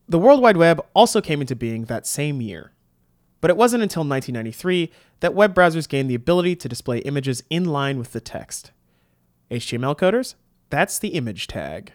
The 0.05 0.19
World 0.19 0.41
Wide 0.41 0.57
Web 0.57 0.85
also 0.93 1.21
came 1.21 1.39
into 1.39 1.55
being 1.55 1.85
that 1.85 2.05
same 2.05 2.41
year. 2.41 2.73
But 3.39 3.49
it 3.49 3.55
wasn't 3.55 3.83
until 3.83 4.01
1993 4.01 4.91
that 5.21 5.33
web 5.33 5.55
browsers 5.55 5.87
gained 5.87 6.09
the 6.09 6.15
ability 6.15 6.57
to 6.57 6.67
display 6.67 6.99
images 6.99 7.41
in 7.49 7.63
line 7.63 7.97
with 7.97 8.11
the 8.11 8.19
text. 8.19 8.71
HTML 9.53 9.97
coders? 9.97 10.35
That's 10.69 10.99
the 10.99 11.09
image 11.09 11.47
tag. 11.47 11.91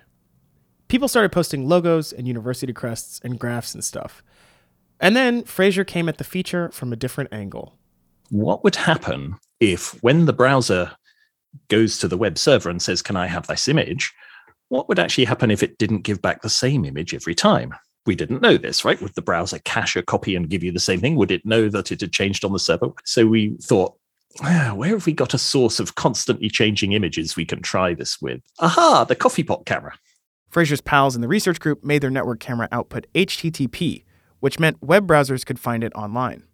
People 0.88 1.08
started 1.08 1.32
posting 1.32 1.68
logos 1.68 2.12
and 2.12 2.26
university 2.26 2.72
crests 2.72 3.20
and 3.22 3.38
graphs 3.38 3.74
and 3.74 3.84
stuff. 3.84 4.22
And 5.00 5.14
then 5.14 5.44
Fraser 5.44 5.84
came 5.84 6.08
at 6.08 6.18
the 6.18 6.24
feature 6.24 6.70
from 6.70 6.92
a 6.92 6.96
different 6.96 7.32
angle. 7.32 7.76
What 8.30 8.64
would 8.64 8.76
happen 8.76 9.36
if, 9.60 10.02
when 10.02 10.24
the 10.24 10.32
browser 10.32 10.90
goes 11.68 11.98
to 11.98 12.08
the 12.08 12.16
web 12.16 12.38
server 12.38 12.70
and 12.70 12.80
says, 12.80 13.02
Can 13.02 13.16
I 13.16 13.26
have 13.26 13.46
this 13.46 13.68
image? 13.68 14.12
What 14.68 14.88
would 14.88 14.98
actually 14.98 15.24
happen 15.24 15.50
if 15.50 15.62
it 15.62 15.78
didn't 15.78 16.02
give 16.02 16.20
back 16.20 16.42
the 16.42 16.50
same 16.50 16.84
image 16.84 17.14
every 17.14 17.34
time? 17.34 17.74
we 18.08 18.16
didn't 18.16 18.42
know 18.42 18.56
this, 18.56 18.86
right? 18.86 19.00
Would 19.02 19.14
the 19.14 19.22
browser 19.22 19.58
cache 19.60 19.94
a 19.94 20.02
copy 20.02 20.34
and 20.34 20.48
give 20.48 20.64
you 20.64 20.72
the 20.72 20.80
same 20.80 20.98
thing? 20.98 21.14
Would 21.16 21.30
it 21.30 21.44
know 21.44 21.68
that 21.68 21.92
it 21.92 22.00
had 22.00 22.10
changed 22.10 22.42
on 22.42 22.52
the 22.52 22.58
server? 22.58 22.88
So 23.04 23.26
we 23.26 23.54
thought, 23.62 23.94
where 24.74 24.90
have 24.90 25.06
we 25.06 25.12
got 25.12 25.34
a 25.34 25.38
source 25.38 25.80
of 25.80 25.94
constantly 25.94 26.48
changing 26.48 26.92
images 26.92 27.36
we 27.36 27.44
can 27.44 27.62
try 27.62 27.94
this 27.94 28.20
with? 28.20 28.40
Aha, 28.60 29.04
the 29.04 29.16
coffee 29.16 29.42
pot 29.42 29.66
camera. 29.66 29.94
Fraser's 30.50 30.80
pals 30.80 31.14
in 31.14 31.20
the 31.20 31.28
research 31.28 31.60
group 31.60 31.84
made 31.84 32.02
their 32.02 32.10
network 32.10 32.40
camera 32.40 32.68
output 32.72 33.06
HTTP, 33.14 34.04
which 34.40 34.58
meant 34.58 34.82
web 34.82 35.06
browsers 35.06 35.44
could 35.44 35.58
find 35.58 35.84
it 35.84 35.94
online. 35.94 36.44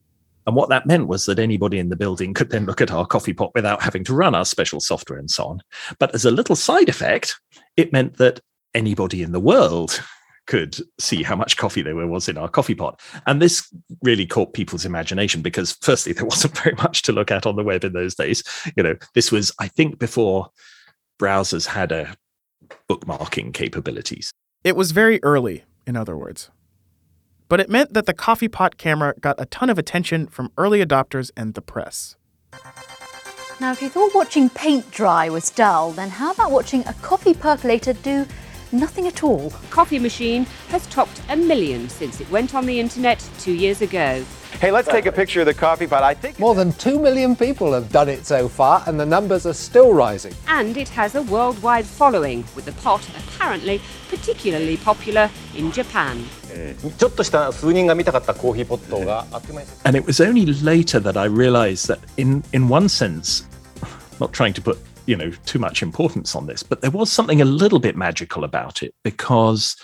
And 0.47 0.57
what 0.57 0.69
that 0.69 0.87
meant 0.87 1.09
was 1.09 1.27
that 1.27 1.39
anybody 1.39 1.79
in 1.79 1.89
the 1.89 1.97
building 1.97 2.35
could 2.35 2.51
then 2.51 2.67
look 2.67 2.81
at 2.81 2.91
our 2.91 3.07
coffee 3.07 3.33
pot 3.33 3.53
without 3.55 3.83
having 3.83 4.05
to 4.05 4.15
run 4.15 4.35
our 4.35 4.45
special 4.45 4.81
software 4.81 5.19
and 5.19 5.31
so 5.31 5.45
on. 5.45 5.61
But 5.99 6.15
as 6.15 6.25
a 6.25 6.31
little 6.31 6.57
side 6.57 6.89
effect, 6.89 7.41
it 7.77 7.93
meant 7.93 8.19
that 8.19 8.41
anybody 8.75 9.23
in 9.23 9.33
the 9.33 9.41
world 9.41 10.03
could 10.47 10.77
see 10.99 11.23
how 11.23 11.37
much 11.37 11.57
coffee 11.57 11.83
there 11.83 11.95
was 11.95 12.29
in 12.29 12.37
our 12.37 12.49
coffee 12.49 12.75
pot. 12.75 13.01
And 13.27 13.41
this 13.41 13.73
really 14.03 14.27
caught 14.27 14.53
people's 14.53 14.85
imagination 14.85 15.43
because, 15.43 15.73
firstly, 15.81 16.13
there 16.13 16.25
wasn't 16.35 16.59
very 16.59 16.77
much 16.77 17.03
to 17.03 17.13
look 17.13 17.31
at 17.31 17.47
on 17.47 17.57
the 17.57 17.63
web 17.63 17.85
in 17.85 17.93
those 17.93 18.15
days. 18.15 18.43
You 18.77 18.83
know, 18.83 18.97
this 19.15 19.33
was, 19.33 19.53
I 19.59 19.69
think, 19.69 19.99
before 19.99 20.49
browsers 21.19 21.67
had 21.67 21.93
a 21.93 22.15
bookmarking 22.89 23.55
capabilities. 23.55 24.33
It 24.63 24.77
was 24.77 24.93
very 24.93 25.23
early, 25.23 25.65
in 25.87 25.97
other 25.97 26.17
words. 26.17 26.51
But 27.49 27.61
it 27.61 27.69
meant 27.69 27.93
that 27.93 28.07
the 28.07 28.15
coffee 28.15 28.49
pot 28.49 28.79
camera 28.79 29.15
got 29.21 29.37
a 29.39 29.47
ton 29.47 29.71
of 29.71 29.79
attention 29.79 30.27
from 30.27 30.51
early 30.57 30.85
adopters 30.85 31.31
and 31.37 31.55
the 31.55 31.63
press. 31.63 32.17
Now, 33.61 33.71
if 33.71 33.81
you 33.81 33.89
thought 33.89 34.15
watching 34.15 34.51
paint 34.51 34.91
dry 34.91 35.29
was 35.29 35.51
dull, 35.51 35.93
then 35.93 36.11
how 36.11 36.33
about 36.33 36.51
watching 36.51 36.87
a 36.87 36.95
coffee 36.95 37.35
percolator 37.35 37.93
do 37.93 38.27
Nothing 38.75 39.07
at 39.07 39.23
all. 39.23 39.51
Coffee 39.71 40.01
Machine 40.01 40.47
has 40.71 40.85
topped 40.89 41.23
a 41.29 41.37
million 41.37 41.89
since 41.89 42.21
it 42.21 42.29
went 42.29 42.57
on 42.57 42.67
the 42.67 42.81
internet 42.81 43.25
two 43.39 43.53
years 43.53 43.81
ago. 43.81 44.25
Hey, 44.61 44.73
let's 44.73 44.89
take 44.89 45.07
a 45.07 45.13
picture 45.13 45.41
of 45.41 45.47
the 45.47 45.55
coffee 45.55 45.87
pot. 45.87 46.03
I 46.03 46.13
think 46.13 46.41
more 46.41 46.57
than 46.57 46.73
2 46.73 46.99
million 46.99 47.37
people 47.37 47.73
have 47.73 47.93
done 47.93 48.09
it 48.09 48.27
so 48.27 48.49
far, 48.49 48.83
and 48.87 48.99
the 48.99 49.07
numbers 49.07 49.47
are 49.47 49.53
still 49.53 49.95
rising. 49.95 50.35
And 50.49 50.77
it 50.77 50.89
has 50.89 51.15
a 51.15 51.23
worldwide 51.23 51.85
following, 51.85 52.45
with 52.57 52.65
the 52.65 52.73
pot 52.73 53.09
apparently 53.17 53.81
particularly 54.09 54.77
popular 54.77 55.31
in 55.55 55.71
Japan. 55.71 56.25
Eh, 56.53 56.73
and 59.85 59.97
it 59.97 60.05
was 60.05 60.21
only 60.21 60.47
later 60.47 60.99
that 60.99 61.17
I 61.17 61.27
realized 61.27 61.87
that, 61.87 62.01
in, 62.17 62.43
in 62.53 62.69
one 62.69 62.89
sense, 62.89 63.47
not 64.19 64.33
trying 64.33 64.53
to 64.55 64.61
put 64.61 64.79
you 65.07 65.17
know 65.17 65.31
too 65.47 65.59
much 65.59 65.83
importance 65.83 66.35
on 66.35 66.47
this, 66.47 66.63
but 66.63 66.81
there 66.81 66.91
was 66.91 67.11
something 67.11 67.41
a 67.41 67.47
little 67.47 67.79
bit 67.79 67.97
magical 67.97 68.45
about 68.45 68.83
it 68.83 68.95
because 69.03 69.77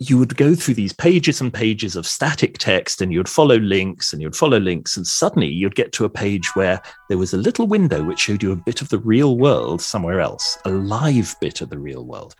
you 0.00 0.16
would 0.16 0.36
go 0.36 0.54
through 0.54 0.74
these 0.74 0.92
pages 0.92 1.40
and 1.40 1.52
pages 1.52 1.96
of 1.96 2.06
static 2.06 2.58
text 2.58 3.02
and 3.02 3.12
you'd 3.12 3.28
follow 3.28 3.56
links 3.56 4.12
and 4.12 4.22
you'd 4.22 4.36
follow 4.36 4.58
links 4.58 4.96
and 4.96 5.06
suddenly 5.06 5.48
you'd 5.48 5.74
get 5.74 5.90
to 5.92 6.04
a 6.04 6.08
page 6.08 6.54
where 6.54 6.80
there 7.08 7.18
was 7.18 7.34
a 7.34 7.38
little 7.38 7.66
window 7.66 8.04
which 8.04 8.20
showed 8.20 8.40
you 8.40 8.52
a 8.52 8.56
bit 8.56 8.80
of 8.80 8.90
the 8.90 8.98
real 8.98 9.36
world 9.36 9.82
somewhere 9.82 10.20
else 10.20 10.56
a 10.66 10.70
live 10.70 11.34
bit 11.40 11.60
of 11.60 11.68
the 11.68 11.78
real 11.78 12.04
world 12.04 12.36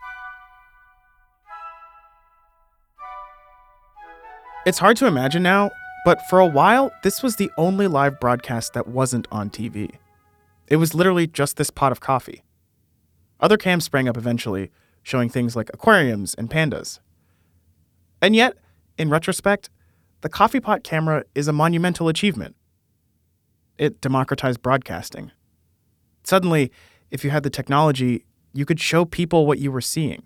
It's 4.69 4.79
hard 4.79 4.99
to 4.99 5.07
imagine 5.07 5.43
now, 5.43 5.71
but 6.05 6.21
for 6.29 6.41
a 6.41 6.47
while, 6.47 6.93
this 7.03 7.23
was 7.23 7.37
the 7.37 7.51
only 7.57 7.87
live 7.87 8.21
broadcast 8.21 8.75
that 8.75 8.87
wasn't 8.87 9.27
on 9.33 9.49
TV. 9.49 9.95
It 10.69 10.77
was 10.77 10.95
literally 10.95 11.27
just 11.27 11.57
this 11.57 11.71
pot 11.71 11.93
of 11.93 12.01
coffee. 12.01 12.43
Other 13.41 13.57
cams 13.57 13.85
sprang 13.85 14.09
up 14.09 14.17
eventually, 14.17 14.71
showing 15.03 15.29
things 15.29 15.57
like 15.57 15.71
aquariums 15.73 16.35
and 16.35 16.51
pandas. 16.51 17.01
And 18.21 18.37
yet, 18.37 18.55
in 18.99 19.09
retrospect, 19.09 19.71
the 20.21 20.29
coffee 20.29 20.61
pot 20.61 20.85
camera 20.85 21.25
is 21.35 21.49
a 21.49 21.53
monumental 21.53 22.09
achievement. 22.09 22.57
It 23.79 24.01
democratized 24.01 24.61
broadcasting. 24.61 25.31
Suddenly, 26.25 26.73
if 27.11 27.25
you 27.25 27.31
had 27.31 27.45
the 27.45 27.51
technology, 27.51 28.27
you 28.53 28.67
could 28.67 28.81
show 28.81 29.05
people 29.05 29.47
what 29.47 29.59
you 29.59 29.71
were 29.71 29.81
seeing. 29.81 30.25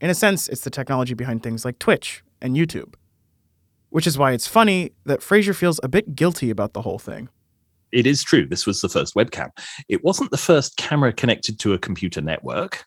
In 0.00 0.10
a 0.10 0.14
sense, 0.14 0.48
it's 0.48 0.62
the 0.62 0.70
technology 0.70 1.14
behind 1.14 1.42
things 1.42 1.64
like 1.64 1.78
Twitch 1.78 2.22
and 2.42 2.56
YouTube. 2.56 2.94
Which 3.90 4.06
is 4.06 4.18
why 4.18 4.32
it's 4.32 4.46
funny 4.46 4.92
that 5.06 5.22
Fraser 5.22 5.54
feels 5.54 5.80
a 5.82 5.88
bit 5.88 6.14
guilty 6.14 6.50
about 6.50 6.74
the 6.74 6.82
whole 6.82 6.98
thing. 6.98 7.30
It 7.92 8.06
is 8.06 8.22
true 8.22 8.46
this 8.46 8.66
was 8.66 8.80
the 8.80 8.88
first 8.88 9.14
webcam. 9.14 9.50
It 9.88 10.04
wasn't 10.04 10.30
the 10.30 10.36
first 10.36 10.76
camera 10.76 11.12
connected 11.12 11.58
to 11.60 11.72
a 11.72 11.78
computer 11.78 12.20
network 12.20 12.84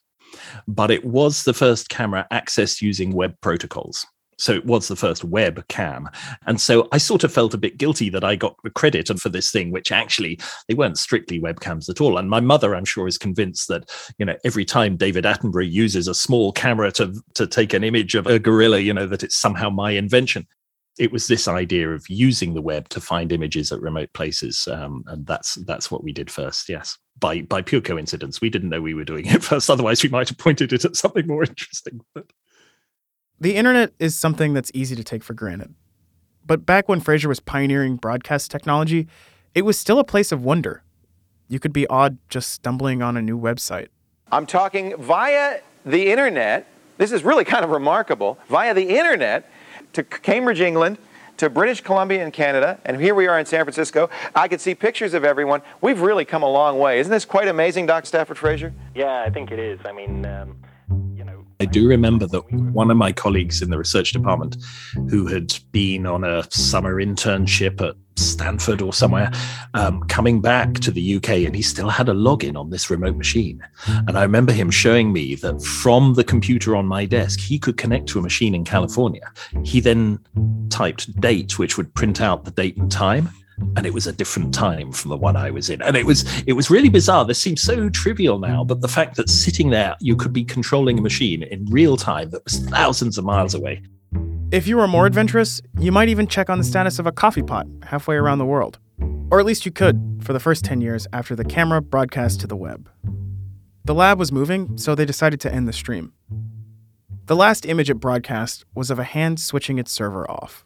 but 0.68 0.92
it 0.92 1.06
was 1.06 1.44
the 1.44 1.54
first 1.54 1.90
camera 1.90 2.28
accessed 2.32 2.82
using 2.82 3.12
web 3.12 3.36
protocols. 3.42 4.06
So 4.38 4.54
it 4.54 4.66
was 4.66 4.88
the 4.88 4.96
first 4.96 5.30
webcam. 5.30 6.08
and 6.48 6.60
so 6.60 6.88
i 6.92 6.98
sort 6.98 7.24
of 7.24 7.32
felt 7.32 7.54
a 7.54 7.60
bit 7.60 7.78
guilty 7.78 8.10
that 8.10 8.24
i 8.24 8.36
got 8.36 8.56
the 8.64 8.72
credit 8.72 9.10
and 9.12 9.22
for 9.22 9.30
this 9.30 9.52
thing 9.52 9.72
which 9.72 9.92
actually 9.92 10.40
they 10.68 10.74
weren't 10.74 10.98
strictly 10.98 11.40
webcams 11.40 11.90
at 11.90 12.02
all. 12.02 12.18
And 12.18 12.30
my 12.30 12.40
mother 12.40 12.76
i'm 12.76 12.86
sure 12.86 13.08
is 13.08 13.20
convinced 13.20 13.68
that 13.68 13.92
you 14.18 14.26
know 14.26 14.36
every 14.44 14.66
time 14.66 14.98
david 14.98 15.26
attenborough 15.26 15.72
uses 15.72 16.08
a 16.08 16.16
small 16.16 16.52
camera 16.52 16.92
to 16.94 17.14
to 17.36 17.46
take 17.46 17.74
an 17.74 17.84
image 17.84 18.16
of 18.16 18.26
a 18.26 18.40
gorilla 18.40 18.80
you 18.80 18.94
know 18.94 19.06
that 19.06 19.22
it's 19.22 19.38
somehow 19.38 19.70
my 19.70 19.92
invention 19.92 20.48
it 21.00 21.12
was 21.12 21.28
this 21.28 21.48
idea 21.48 21.90
of 21.90 22.08
using 22.10 22.54
the 22.54 22.62
web 22.62 22.90
to 22.90 23.00
find 23.00 23.32
images 23.32 23.72
at 23.72 23.82
remote 23.82 24.12
places 24.14 24.68
um, 24.68 25.04
and 25.08 25.26
that's 25.26 25.56
that's 25.66 25.90
what 25.90 26.04
we 26.04 26.12
did 26.12 26.30
first 26.30 26.68
yes 26.68 26.98
by 27.20 27.42
by 27.42 27.62
pure 27.62 27.82
coincidence 27.82 28.42
we 28.42 28.50
didn't 28.50 28.70
know 28.70 28.82
we 28.82 28.94
were 28.94 29.06
doing 29.06 29.26
it 29.26 29.44
first 29.52 29.70
otherwise 29.70 30.04
we 30.04 30.10
might 30.10 30.30
have 30.30 30.38
pointed 30.38 30.74
it 30.74 30.86
at 30.86 30.96
something 30.96 31.26
more 31.28 31.44
interesting 31.44 32.02
but 32.14 32.26
The 33.42 33.56
internet 33.56 33.92
is 33.98 34.16
something 34.16 34.54
that's 34.54 34.70
easy 34.76 34.96
to 34.96 35.04
take 35.04 35.24
for 35.24 35.34
granted. 35.34 35.74
But 36.46 36.64
back 36.64 36.88
when 36.88 37.00
Fraser 37.00 37.28
was 37.28 37.40
pioneering 37.40 37.96
broadcast 37.96 38.52
technology, 38.52 39.08
it 39.56 39.64
was 39.64 39.80
still 39.80 39.98
a 39.98 40.04
place 40.04 40.32
of 40.32 40.44
wonder. 40.44 40.84
You 41.48 41.60
could 41.60 41.74
be 41.74 41.88
odd 41.88 42.20
just 42.30 42.52
stumbling 42.52 43.02
on 43.02 43.18
a 43.18 43.22
new 43.22 43.40
website. 43.40 43.88
I'm 44.32 44.46
talking 44.46 44.96
via 44.96 45.62
the 45.84 46.12
internet. 46.12 46.68
This 46.98 47.12
is 47.12 47.24
really 47.24 47.44
kind 47.44 47.66
of 47.66 47.72
remarkable. 47.72 48.38
Via 48.48 48.76
the 48.76 48.96
internet 48.96 49.50
to 49.94 50.04
Cambridge, 50.04 50.62
England, 50.62 50.98
to 51.38 51.50
British 51.50 51.82
Columbia 51.82 52.24
in 52.24 52.32
Canada, 52.32 52.80
and 52.86 53.02
here 53.02 53.16
we 53.16 53.28
are 53.28 53.40
in 53.40 53.46
San 53.46 53.64
Francisco. 53.64 54.10
I 54.36 54.48
could 54.48 54.62
see 54.62 54.76
pictures 54.76 55.14
of 55.14 55.24
everyone. 55.24 55.62
We've 55.82 56.02
really 56.02 56.24
come 56.24 56.44
a 56.44 56.50
long 56.50 56.78
way. 56.78 57.00
Isn't 57.00 57.12
this 57.12 57.26
quite 57.26 57.48
amazing, 57.48 57.88
Doc 57.88 58.06
Stafford 58.06 58.38
Fraser? 58.38 58.74
Yeah, 58.94 59.24
I 59.26 59.30
think 59.32 59.50
it 59.52 59.58
is. 59.58 59.80
I 59.84 59.92
mean, 59.92 60.26
um, 60.26 60.58
you 61.16 61.24
know. 61.24 61.44
I 61.60 61.66
do 61.66 61.88
remember 61.88 62.28
that 62.28 62.52
one 62.52 62.92
of 62.92 62.98
my 62.98 63.12
colleagues 63.12 63.62
in 63.62 63.72
the 63.72 63.78
research 63.78 64.12
department 64.12 64.58
who 65.10 65.28
had 65.28 65.54
been 65.72 66.06
on 66.06 66.24
a 66.24 66.46
summer 66.52 66.96
internship 67.04 67.82
at 67.82 67.96
Stanford 68.22 68.82
or 68.82 68.94
somewhere, 68.94 69.32
um, 69.74 70.02
coming 70.04 70.42
back 70.42 70.74
to 70.76 70.92
the 70.92 71.16
UK, 71.16 71.30
and 71.46 71.56
he 71.56 71.62
still 71.62 71.90
had 71.90 72.10
a 72.10 72.14
login 72.14 72.58
on 72.58 72.70
this 72.70 72.90
remote 72.90 73.16
machine. 73.18 73.62
And 73.88 74.18
I 74.18 74.24
remember 74.24 74.54
him 74.54 74.70
showing 74.70 75.12
me 75.14 75.36
that 75.36 75.62
from 75.62 76.14
the 76.14 76.24
computer 76.24 76.76
on 76.76 76.86
my 76.86 77.06
desk, 77.06 77.40
he 77.40 77.60
could 77.60 77.78
connect 77.78 78.08
to 78.10 78.20
a 78.20 78.22
machine 78.22 78.56
in 78.56 78.64
California. 78.64 79.32
He 79.64 79.80
then 79.80 80.20
typed 80.70 81.20
date, 81.20 81.60
which 81.60 81.78
would 81.78 81.94
print 81.94 82.22
out 82.22 82.46
the 82.46 82.52
date 82.52 82.78
and 82.78 82.92
time 82.92 83.30
and 83.76 83.86
it 83.86 83.94
was 83.94 84.08
a 84.08 84.12
different 84.12 84.54
time 84.54 84.92
from 84.92 85.10
the 85.10 85.18
one 85.18 85.36
I 85.36 85.52
was 85.52 85.70
in. 85.70 85.82
And 85.82 85.96
it 85.96 86.06
was 86.06 86.26
it 86.48 86.54
was 86.54 86.70
really 86.70 86.90
bizarre. 86.90 87.26
This 87.26 87.40
seems 87.40 87.62
so 87.62 87.90
trivial 87.90 88.40
now, 88.40 88.64
but 88.64 88.82
the 88.82 88.88
fact 88.88 89.16
that 89.18 89.30
sitting 89.30 89.70
there 89.70 89.96
you 90.00 90.16
could 90.16 90.34
be 90.34 90.44
controlling 90.44 90.98
a 90.98 91.02
machine 91.02 91.44
in 91.44 91.66
real 91.66 91.98
time 91.98 92.30
that 92.32 92.44
was 92.44 92.60
thousands 92.60 93.18
of 93.18 93.26
miles 93.26 93.54
away. 93.54 93.82
If 94.52 94.68
you 94.68 94.76
were 94.76 94.88
more 94.88 95.06
adventurous, 95.06 95.62
you 95.80 95.94
might 95.94 96.10
even 96.10 96.28
check 96.28 96.50
on 96.50 96.58
the 96.58 96.66
status 96.66 97.00
of 97.00 97.08
a 97.08 97.12
coffee 97.14 97.42
pot 97.42 97.68
halfway 97.84 98.18
around 98.18 98.40
the 98.40 98.46
world. 98.46 98.80
Or 99.32 99.40
at 99.40 99.46
least 99.46 99.66
you 99.66 99.72
could 99.72 100.20
for 100.22 100.34
the 100.34 100.42
first 100.42 100.66
10 100.66 100.82
years 100.82 101.08
after 101.14 101.38
the 101.38 101.46
camera 101.46 101.82
broadcast 101.82 102.42
to 102.42 102.48
the 102.48 102.58
web. 102.58 102.90
The 103.86 103.96
lab 103.96 104.20
was 104.20 104.34
moving, 104.34 104.78
so 104.78 104.94
they 104.94 105.06
decided 105.06 105.40
to 105.40 105.54
end 105.54 105.70
the 105.70 105.74
stream. 105.74 106.12
The 107.28 107.36
last 107.38 107.66
image 107.66 107.90
it 107.90 108.02
broadcast 108.02 108.66
was 108.76 108.92
of 108.92 109.00
a 109.00 109.06
hand 109.06 109.40
switching 109.40 109.80
its 109.80 109.90
server 109.90 110.30
off. 110.30 110.66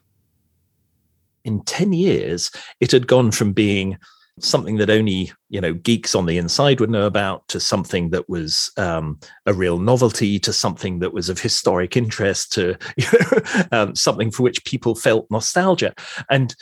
In 1.44 1.62
10 1.62 1.94
years, 1.94 2.50
it 2.80 2.92
had 2.92 3.06
gone 3.06 3.30
from 3.30 3.54
being 3.54 4.00
something 4.40 4.78
that 4.78 4.90
only 4.90 5.32
you 5.50 5.62
know 5.62 5.74
geeks 5.74 6.14
on 6.14 6.26
the 6.26 6.38
inside 6.38 6.80
would 6.80 6.90
know 6.90 7.06
about 7.06 7.48
to 7.48 7.60
something 7.60 8.10
that 8.10 8.28
was 8.28 8.72
um, 8.78 9.20
a 9.46 9.54
real 9.54 9.80
novelty 9.80 10.40
to 10.40 10.52
something 10.52 11.00
that 11.00 11.14
was 11.14 11.30
of 11.30 11.40
historic 11.40 11.96
interest 11.96 12.52
to 12.52 12.78
um, 13.72 13.96
something 13.96 14.32
for 14.32 14.44
which 14.44 14.66
people 14.66 14.96
felt 14.96 15.28
nostalgia. 15.32 15.94
And 16.30 16.56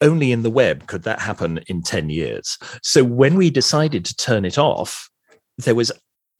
only 0.00 0.30
in 0.30 0.42
the 0.42 0.50
web 0.50 0.86
could 0.86 1.02
that 1.02 1.20
happen 1.20 1.58
in 1.66 1.82
10 1.82 2.08
years. 2.08 2.56
So 2.82 3.02
when 3.02 3.34
we 3.34 3.50
decided 3.50 4.04
to 4.04 4.16
turn 4.16 4.44
it 4.44 4.56
off 4.56 5.10
there 5.58 5.74
was 5.74 5.92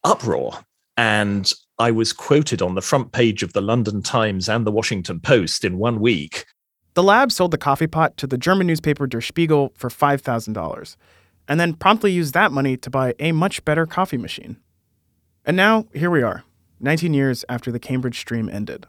uproar. 0.05 0.61
And 0.97 1.53
i 1.81 1.91
was 1.91 2.13
quoted 2.13 2.63
on 2.63 2.75
the 2.75 2.83
front 2.83 3.13
page 3.13 3.43
of 3.43 3.53
the 3.53 3.61
london 3.61 4.03
times 4.03 4.49
and 4.49 4.67
the 4.67 4.73
washington 4.73 5.21
post 5.21 5.65
in 5.65 5.79
one 5.79 6.01
week 6.01 6.45
The 6.99 7.05
lab 7.05 7.31
sold 7.31 7.53
the 7.53 7.59
coffee 7.59 7.87
pot 7.87 8.17
to 8.17 8.27
the 8.27 8.37
German 8.37 8.67
newspaper 8.67 9.07
Der 9.07 9.21
Spiegel 9.21 9.73
for 9.77 9.89
$5,000, 9.89 10.97
and 11.47 11.61
then 11.61 11.75
promptly 11.75 12.11
used 12.11 12.35
that 12.35 12.51
money 12.51 12.77
to 12.77 12.91
buy 12.91 13.15
a 13.21 13.31
much 13.31 13.65
better 13.65 13.87
coffee 13.87 14.17
machine. 14.17 14.57
And 15.45 15.57
now, 15.57 15.87
here 15.95 16.11
we 16.11 16.23
are, 16.23 16.43
19 16.81 17.15
years 17.15 17.45
after 17.49 17.71
the 17.71 17.79
Cambridge 17.79 18.19
stream 18.19 18.49
ended. 18.49 18.89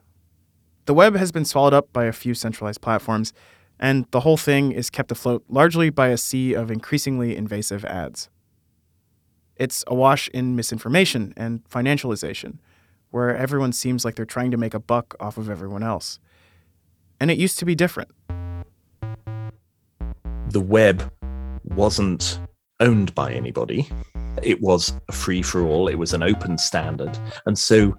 The 0.85 0.95
web 0.95 1.17
has 1.17 1.31
been 1.31 1.45
swallowed 1.45 1.75
up 1.75 1.93
by 1.93 2.05
a 2.05 2.11
few 2.11 2.33
centralized 2.33 2.81
platforms, 2.81 3.31
and 3.79 4.07
the 4.09 4.21
whole 4.21 4.37
thing 4.37 4.71
is 4.71 4.89
kept 4.89 5.11
afloat 5.11 5.43
largely 5.47 5.91
by 5.91 6.07
a 6.07 6.17
sea 6.17 6.55
of 6.55 6.71
increasingly 6.71 7.37
invasive 7.37 7.85
ads. 7.85 8.27
It's 9.55 9.83
awash 9.85 10.29
in 10.29 10.55
misinformation 10.55 11.31
and 11.37 11.63
financialization, 11.69 12.57
where 13.11 13.37
everyone 13.37 13.71
seems 13.71 14.03
like 14.03 14.15
they're 14.15 14.25
trying 14.25 14.49
to 14.49 14.57
make 14.57 14.73
a 14.73 14.79
buck 14.79 15.13
off 15.19 15.37
of 15.37 15.47
everyone 15.47 15.83
else. 15.83 16.19
And 17.19 17.29
it 17.29 17.37
used 17.37 17.59
to 17.59 17.65
be 17.65 17.75
different. 17.75 18.09
The 20.49 20.61
web 20.61 21.11
wasn't 21.63 22.39
owned 22.79 23.13
by 23.13 23.33
anybody. 23.33 23.87
It 24.41 24.61
was 24.61 24.93
a 25.09 25.11
free 25.11 25.41
for 25.41 25.65
all, 25.65 25.87
it 25.87 25.95
was 25.95 26.13
an 26.13 26.23
open 26.23 26.57
standard. 26.57 27.17
And 27.45 27.59
so 27.59 27.97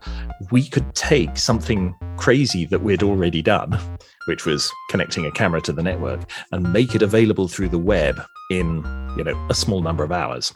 we 0.50 0.66
could 0.66 0.94
take 0.94 1.36
something 1.36 1.94
crazy 2.16 2.64
that 2.66 2.82
we'd 2.82 3.02
already 3.02 3.42
done, 3.42 3.78
which 4.26 4.46
was 4.46 4.72
connecting 4.88 5.26
a 5.26 5.30
camera 5.30 5.60
to 5.62 5.72
the 5.72 5.82
network, 5.82 6.20
and 6.50 6.72
make 6.72 6.94
it 6.94 7.02
available 7.02 7.46
through 7.46 7.68
the 7.68 7.78
web 7.78 8.20
in, 8.50 8.76
you 9.18 9.24
know, 9.24 9.46
a 9.50 9.54
small 9.54 9.82
number 9.82 10.02
of 10.02 10.12
hours. 10.12 10.52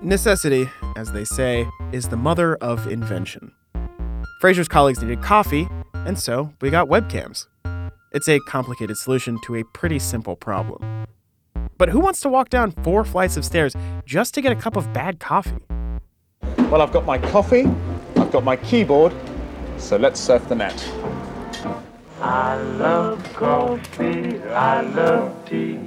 Necessity, 0.00 0.68
as 0.96 1.12
they 1.12 1.24
say, 1.24 1.68
is 1.92 2.08
the 2.08 2.16
mother 2.16 2.56
of 2.56 2.86
invention. 2.86 3.52
Fraser's 4.40 4.68
colleagues 4.68 5.02
needed 5.02 5.22
coffee, 5.22 5.68
and 6.06 6.18
so 6.18 6.52
we 6.60 6.70
got 6.70 6.88
webcams. 6.88 7.46
It's 8.12 8.28
a 8.28 8.40
complicated 8.40 8.96
solution 8.98 9.38
to 9.44 9.56
a 9.56 9.64
pretty 9.72 9.98
simple 9.98 10.36
problem. 10.36 11.06
But 11.78 11.88
who 11.88 11.98
wants 11.98 12.20
to 12.20 12.28
walk 12.28 12.50
down 12.50 12.72
four 12.82 13.04
flights 13.04 13.36
of 13.36 13.44
stairs 13.44 13.74
just 14.04 14.34
to 14.34 14.40
get 14.40 14.52
a 14.52 14.56
cup 14.56 14.76
of 14.76 14.92
bad 14.92 15.18
coffee? 15.18 15.56
Well, 16.70 16.82
I've 16.82 16.92
got 16.92 17.04
my 17.04 17.18
coffee, 17.18 17.66
I've 18.16 18.30
got 18.30 18.44
my 18.44 18.56
keyboard, 18.56 19.14
so 19.78 19.96
let's 19.96 20.20
surf 20.20 20.48
the 20.48 20.54
net. 20.54 20.92
I 22.20 22.56
love 22.56 23.22
coffee, 23.34 24.40
I 24.44 24.82
love 24.82 25.44
tea. 25.44 25.78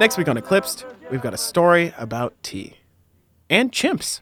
Next 0.00 0.16
week 0.16 0.28
on 0.28 0.36
Eclipsed, 0.36 0.84
we've 1.10 1.20
got 1.20 1.34
a 1.34 1.38
story 1.38 1.94
about 1.98 2.34
tea 2.42 2.78
and 3.48 3.70
chimps. 3.70 4.20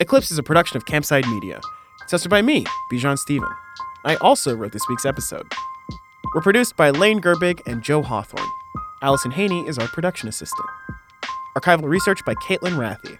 Eclipsed 0.00 0.30
is 0.30 0.38
a 0.38 0.44
production 0.44 0.76
of 0.76 0.84
Campside 0.84 1.28
Media. 1.28 1.60
It's 2.02 2.12
hosted 2.12 2.28
by 2.30 2.40
me, 2.40 2.64
Bijan 2.92 3.18
Stephen. 3.18 3.48
I 4.04 4.14
also 4.16 4.54
wrote 4.54 4.70
this 4.70 4.88
week's 4.88 5.04
episode. 5.04 5.52
We're 6.32 6.40
produced 6.40 6.76
by 6.76 6.90
Lane 6.90 7.20
Gerbig 7.20 7.60
and 7.66 7.82
Joe 7.82 8.02
Hawthorne. 8.02 8.48
Allison 9.02 9.32
Haney 9.32 9.66
is 9.66 9.76
our 9.76 9.88
production 9.88 10.28
assistant. 10.28 10.68
Archival 11.56 11.88
research 11.88 12.24
by 12.24 12.34
Caitlin 12.34 12.76
Rathy. 12.76 13.18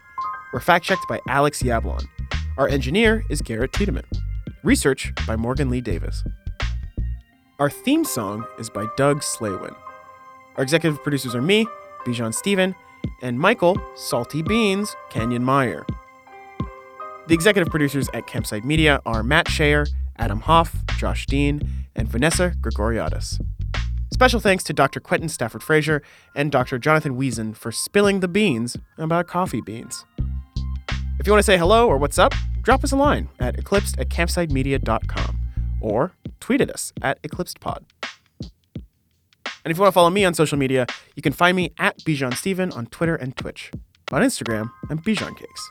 We're 0.52 0.60
fact 0.60 0.84
checked 0.84 1.04
by 1.08 1.18
Alex 1.26 1.64
Yablon. 1.64 2.06
Our 2.56 2.68
engineer 2.68 3.24
is 3.28 3.42
Garrett 3.42 3.72
Tiedemann. 3.72 4.04
Research 4.62 5.12
by 5.26 5.34
Morgan 5.34 5.70
Lee 5.70 5.80
Davis. 5.80 6.22
Our 7.58 7.70
theme 7.70 8.04
song 8.04 8.46
is 8.60 8.70
by 8.70 8.86
Doug 8.96 9.22
Slaywin. 9.22 9.74
Our 10.56 10.62
executive 10.62 11.02
producers 11.02 11.34
are 11.34 11.42
me, 11.42 11.66
Bijan 12.06 12.32
Stephen, 12.32 12.76
and 13.20 13.40
Michael, 13.40 13.76
Salty 13.96 14.42
Beans, 14.42 14.94
Canyon 15.10 15.42
Meyer. 15.42 15.84
The 17.28 17.34
executive 17.34 17.68
producers 17.68 18.08
at 18.14 18.26
Campside 18.26 18.64
Media 18.64 19.02
are 19.04 19.22
Matt 19.22 19.48
Shaer, 19.48 19.86
Adam 20.16 20.40
Hoff, 20.40 20.74
Josh 20.96 21.26
Dean, 21.26 21.60
and 21.94 22.08
Vanessa 22.08 22.54
Grigoriadis. 22.62 23.38
Special 24.10 24.40
thanks 24.40 24.64
to 24.64 24.72
Dr. 24.72 24.98
Quentin 24.98 25.28
Stafford 25.28 25.62
Fraser 25.62 26.02
and 26.34 26.50
Dr. 26.50 26.78
Jonathan 26.78 27.18
Wiesen 27.18 27.54
for 27.54 27.70
spilling 27.70 28.20
the 28.20 28.28
beans 28.28 28.78
about 28.96 29.26
coffee 29.26 29.60
beans. 29.60 30.06
If 31.20 31.26
you 31.26 31.32
want 31.34 31.40
to 31.40 31.42
say 31.42 31.58
hello 31.58 31.86
or 31.86 31.98
what's 31.98 32.18
up, 32.18 32.32
drop 32.62 32.82
us 32.82 32.92
a 32.92 32.96
line 32.96 33.28
at 33.38 33.58
eclipsed 33.58 33.98
at 33.98 34.08
campsidemedia.com 34.08 35.38
or 35.82 36.12
tweet 36.40 36.62
at 36.62 36.70
us 36.70 36.94
at 37.02 37.20
eclipsedpod. 37.20 37.84
And 38.40 39.70
if 39.70 39.76
you 39.76 39.82
want 39.82 39.92
to 39.92 39.94
follow 39.94 40.08
me 40.08 40.24
on 40.24 40.32
social 40.32 40.56
media, 40.56 40.86
you 41.14 41.20
can 41.20 41.34
find 41.34 41.54
me 41.54 41.74
at 41.78 41.98
Bijan 41.98 42.34
Stephen 42.34 42.72
on 42.72 42.86
Twitter 42.86 43.16
and 43.16 43.36
Twitch. 43.36 43.70
On 44.12 44.22
Instagram, 44.22 44.70
I'm 44.88 44.98
Bijan 45.00 45.36
Cakes. 45.36 45.70